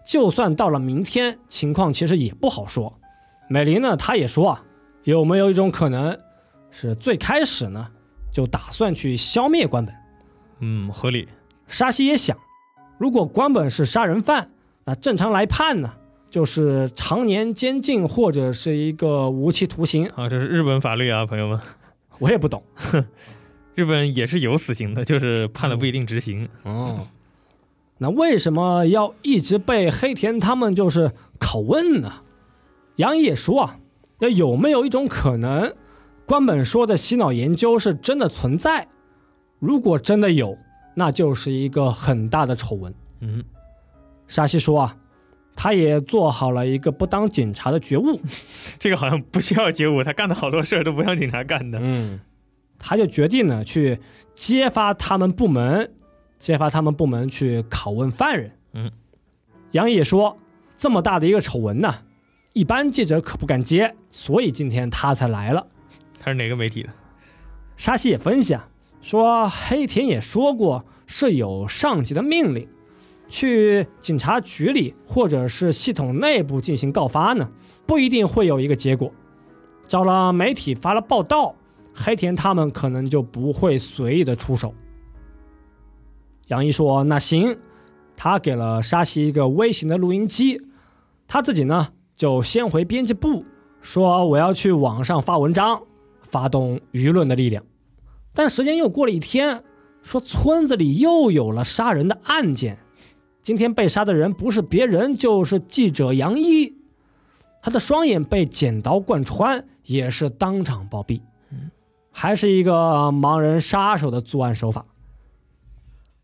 [0.06, 2.96] 就算到了明天，情况其实也不好说。
[3.48, 4.64] 美林呢，他也说啊，
[5.02, 6.16] 有没有一种可能，
[6.70, 7.88] 是最开始呢
[8.32, 9.94] 就打算去消灭关本？
[10.60, 11.28] 嗯，合理。
[11.66, 12.38] 沙西也想，
[12.98, 14.48] 如果关本是杀人犯，
[14.84, 15.92] 那正常来判呢，
[16.30, 20.06] 就是常年监禁或者是一个无期徒刑。
[20.14, 21.58] 啊，这是日本法律啊，朋友们，
[22.18, 22.62] 我也不懂。
[23.74, 26.48] 日本也是有死刑的，就是判了不一定执行。
[26.62, 27.06] 哦，
[27.98, 32.10] 那为什么要一直被黑田他们就是拷问呢？
[32.96, 33.78] 杨毅也说啊，
[34.18, 35.74] 那有没有一种可能，
[36.24, 38.88] 关本说的洗脑研究是真的存在？
[39.58, 40.56] 如果真的有，
[40.94, 42.94] 那就是一个很大的丑闻。
[43.20, 43.44] 嗯，
[44.26, 44.96] 沙西说啊，
[45.56, 48.20] 他也做好了一个不当警察的觉悟。
[48.78, 51.78] 这个好像不需要觉悟，他干的好多事儿都不像警察干的。
[51.82, 52.20] 嗯，
[52.78, 53.98] 他就决定呢去
[54.34, 55.90] 揭发他们部门，
[56.38, 58.52] 揭发他们部门去拷问犯人。
[58.74, 58.92] 嗯，
[59.72, 60.38] 杨毅说，
[60.76, 62.02] 这么大的一个丑闻呢，
[62.52, 65.66] 一般记者可不敢接，所以今天他才来了。
[66.20, 66.90] 他是哪个媒体的？
[67.78, 68.68] 沙西也分析啊，
[69.00, 72.68] 说黑田也说过是有上级的命令，
[73.28, 77.50] 去警察局里或者是系统内部进行告发呢，
[77.86, 79.12] 不一定会有一个结果。
[79.86, 81.54] 找了媒体发了报道，
[81.94, 84.74] 黑田他们可能就不会随意的出手。
[86.48, 87.58] 杨一说：“那行。”
[88.18, 90.58] 他给了沙西一个微型的录音机，
[91.28, 93.44] 他自己呢就先回编辑部，
[93.82, 95.82] 说我要去网上发文章，
[96.22, 97.62] 发动舆论的力量。
[98.32, 99.62] 但时间又过了一天，
[100.02, 102.78] 说村子里又有了杀人的案件，
[103.46, 106.78] 今天被杀的人不是别人，就是记者杨一，
[107.62, 111.20] 他的双眼被剪刀贯穿，也是当场暴毙，
[112.10, 112.72] 还是一个
[113.12, 114.84] 盲人杀手的作案手法。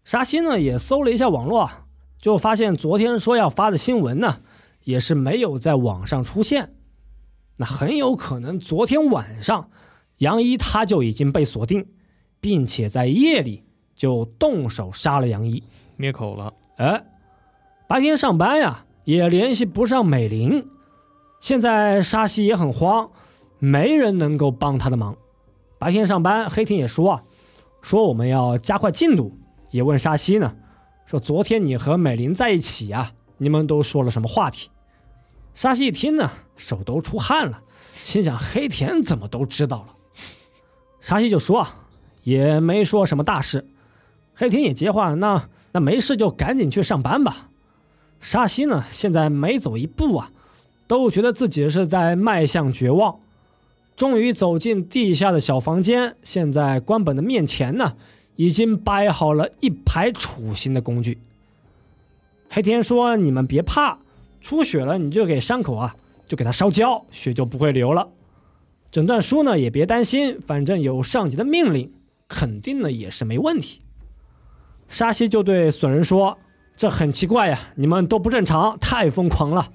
[0.02, 1.70] 沙欣呢也搜了一下网络，
[2.18, 4.40] 就发现昨天说要发的新闻呢，
[4.82, 6.74] 也是没有在网上出现。
[7.56, 9.70] 那很有可能昨天晚上
[10.18, 11.86] 杨一他就已经被锁定，
[12.40, 13.62] 并且在夜里
[13.94, 15.62] 就动手杀了杨一，
[15.96, 16.52] 灭口了。
[16.78, 17.04] 哎，
[17.92, 20.66] 白天上班呀也联系不上美玲，
[21.40, 23.10] 现在沙西也很慌，
[23.58, 25.14] 没人能够帮他的忙。
[25.78, 27.22] 白天上班，黑田也说啊，
[27.82, 29.36] 说我们要加快进度。
[29.68, 30.54] 也问沙西呢，
[31.04, 34.70] 说昨天你和美玲在一起啊，你们都说了什么话题？
[35.52, 37.60] 沙西一听呢，手都出汗了，
[38.02, 39.88] 心想黑田怎么都知道了？
[40.98, 41.76] 沙西就说啊，
[42.22, 43.68] 也没说什么大事。
[44.32, 47.50] 黑田也接话，那那没事就赶紧去上班吧。
[48.22, 50.30] 沙西呢，现在每走一步啊，
[50.86, 53.18] 都觉得自己是在迈向绝望。
[53.94, 57.92] 终于走进地下的小房间，现在关本的面前呢。
[58.36, 61.18] 已经摆好了一排处刑的工具。
[62.48, 63.98] 黑田说：“你们别怕，
[64.40, 65.94] 出血了你就给伤口啊，
[66.26, 68.08] 就给它烧焦，血就不会流了。
[68.90, 71.92] 诊断书呢也别担心，反正有上级的命令，
[72.26, 73.82] 肯定呢也是没问题。”
[74.88, 76.38] 沙西就对损人说
[76.76, 79.70] ：“这很奇怪呀，你们都不正常，太疯狂了。”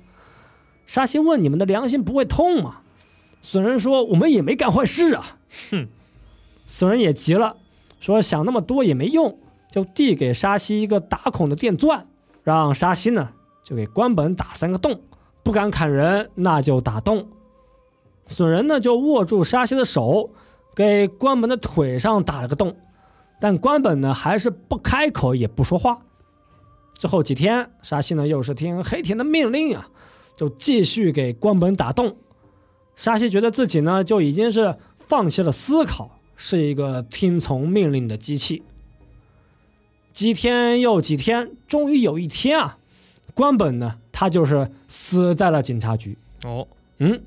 [0.85, 2.81] 沙西问：“你们的良心不会痛吗？”
[3.41, 5.37] 损人说：“我们也没干坏事啊。”
[5.71, 5.87] 哼，
[6.65, 7.57] 损人也急了。
[7.99, 9.37] 说想那么多也没用，
[9.71, 12.05] 就递给沙西一个打孔的电钻，
[12.43, 13.29] 让沙西呢
[13.63, 15.01] 就给关本打三个洞，
[15.43, 17.27] 不敢砍人那就打洞。
[18.27, 20.31] 损人呢就握住沙西的手，
[20.75, 22.75] 给关本的腿上打了个洞，
[23.39, 25.99] 但关本呢还是不开口也不说话。
[26.97, 29.89] 之后几天，沙西呢又是听黑田的命令啊，
[30.35, 32.17] 就继续给关本打洞。
[32.95, 36.11] 沙西觉得自己呢就已经是放弃了思考。
[36.39, 38.61] 是一个听从命令的机器。
[40.13, 42.77] 几天又几天，终于有一天啊，
[43.33, 46.15] 关本呢，他就是死在了警察局。
[46.43, 46.67] 哦，
[46.99, 47.23] 嗯，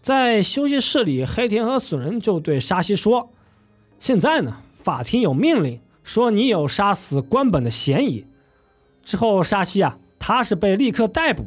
[0.00, 3.30] 在休息室里，黑田和损人就对沙西说
[3.98, 8.24] ：“现在呢，法庭有命令说你有杀死关本的嫌疑。”
[9.04, 11.46] 之后，沙西啊，他是被立刻逮捕，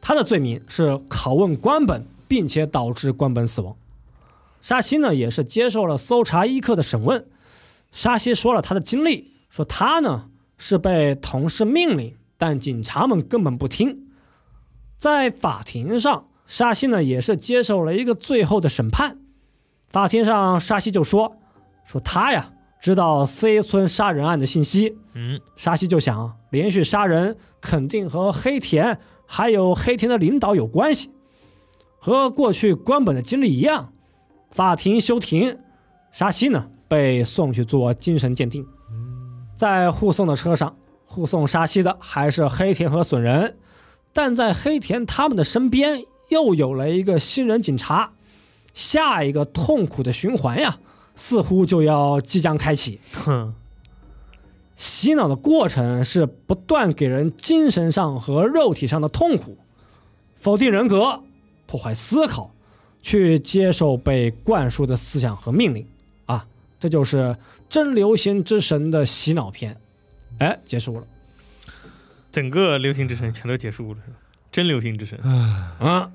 [0.00, 3.74] 他的罪名是拷问官本，并且导致官本死亡。
[4.60, 7.26] 沙西呢也是接受了搜查一课的审问，
[7.90, 14.06] 沙西说了他的经历，说他呢是被同事命令，但警察们根本不听。
[14.96, 19.18] 在法庭上，沙西呢也是接受了一个最后的审判。
[19.90, 21.36] 法庭上沙西就说
[21.84, 22.52] 说他呀
[22.82, 31.12] 知道 C 村杀人案的信息，嗯，沙西就想连续杀人肯定和黑田还有黑田的领导有关系，
[32.00, 33.92] 和过去官本的经历一样。
[34.50, 35.56] 法庭休庭，
[36.10, 38.66] 沙西呢被送去做精神鉴定。
[39.56, 40.76] 在护送的车上，
[41.06, 43.56] 护送沙西的还是黑田和损人，
[44.12, 48.14] 但在黑田他们的身边又有了一个新人警察，
[48.74, 50.78] 下一个痛苦的循环呀，
[51.22, 52.98] 似乎就要即将开启。
[53.12, 53.54] 哼，
[54.76, 59.56] 洗脑的过程是不断给人精神上和肉体上的痛苦，
[60.34, 61.22] 否定人格，
[61.68, 62.52] 破坏思考，
[63.02, 65.86] 去接受被灌输的思想和命令
[66.26, 66.44] 啊，
[66.80, 67.36] 这就是
[67.68, 69.76] 真流行之神的洗脑片。
[70.38, 71.06] 哎，结束了。
[72.32, 74.16] 整个流行之神全都结束了，是吧？
[74.50, 76.12] 真流行之神，嗯，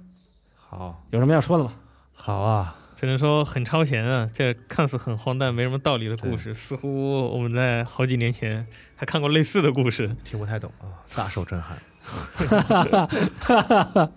[0.57, 1.71] 好，有什么要说的吗？
[2.13, 4.27] 好啊，只能说很超前啊！
[4.33, 10.09] 这看似很荒诞、没什么道理的故事，似乎我们在好几年前还看过类似的故事。
[10.23, 11.77] 听不太懂啊，大受震撼。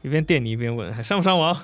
[0.00, 1.54] 一边电你一边问，还上不上网？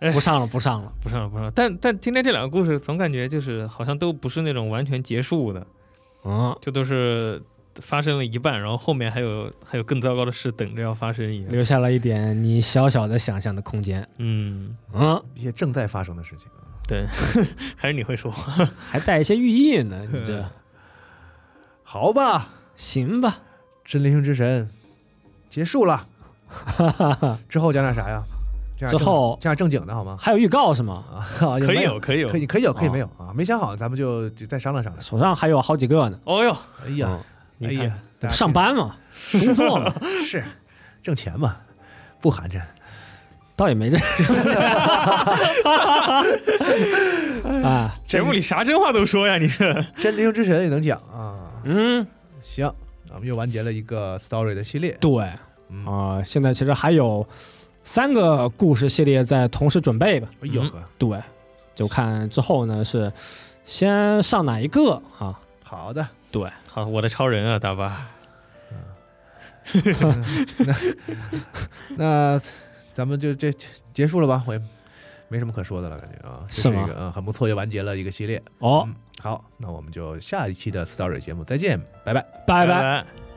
[0.00, 0.92] 哎不上了，不上了。
[1.00, 1.52] 不上了，不上了。
[1.52, 5.64] 但但今天这两个故事，总感觉就是好像都不是那种完全结束的，
[6.24, 7.40] 嗯，就都是
[7.82, 11.52] 发生了一半，然后后面还有还有更糟糕的事等着要发生一样。
[11.52, 14.06] 留下了一点你小小的想象的空间。
[14.18, 16.46] 嗯，嗯，一些正在发生的事情。
[16.86, 17.04] 对，
[17.76, 18.30] 还是你会说。
[18.90, 20.44] 还带一些寓意呢， 你这
[21.82, 23.38] 好吧，行吧？
[23.84, 24.68] 真灵性之神
[25.48, 26.06] 结束了，
[27.48, 28.22] 之后讲点啥呀？
[28.86, 30.16] 之后讲点正经的好吗？
[30.20, 31.04] 还有预告是吗？
[31.12, 32.38] 啊，可以有，可以有可。
[32.38, 33.32] 以可以有可以哦没有啊？
[33.34, 35.02] 没想好，咱们就就再商量商量。
[35.02, 36.18] 手上还有好几个呢。
[36.24, 36.56] 哦呦，
[36.86, 37.20] 哎呀，嗯
[37.62, 37.92] 哎呀，
[38.30, 38.96] 上班嘛，
[39.32, 39.92] 工作嘛，
[40.24, 40.44] 是
[41.02, 41.56] 挣钱嘛，
[42.20, 42.60] 不寒碜。
[43.56, 43.98] 倒也没这。
[47.62, 49.74] 啊，节目里啥真话都说呀，你是？
[49.96, 51.34] 真灵之神也能讲啊。
[51.64, 52.06] 嗯，
[52.40, 52.72] 行，
[53.12, 54.96] 我们又完结了一个 story 的系列。
[55.00, 55.36] 对啊、
[55.70, 57.26] 嗯，现在其实还有
[57.82, 60.28] 三个故事系列在同时准备吧。
[60.42, 61.20] 嗯哎呦呵，对，
[61.74, 63.12] 就看之后呢是
[63.64, 65.36] 先上哪一个啊？
[65.64, 68.06] 好的，对，好，我的超人啊，大巴。
[69.72, 70.24] 那
[71.96, 72.40] 那
[72.92, 73.52] 咱们就这
[73.92, 74.42] 结束了吧？
[74.46, 74.60] 我也
[75.28, 78.42] 没什么可说的了，感觉啊，这是一个嗯很不错，又完结了一个系列。
[78.58, 82.20] 哦，嗯，好，那我们就下一期的 story 节目再见，拜拜。
[82.46, 82.80] 拜拜。
[82.80, 83.27] 拜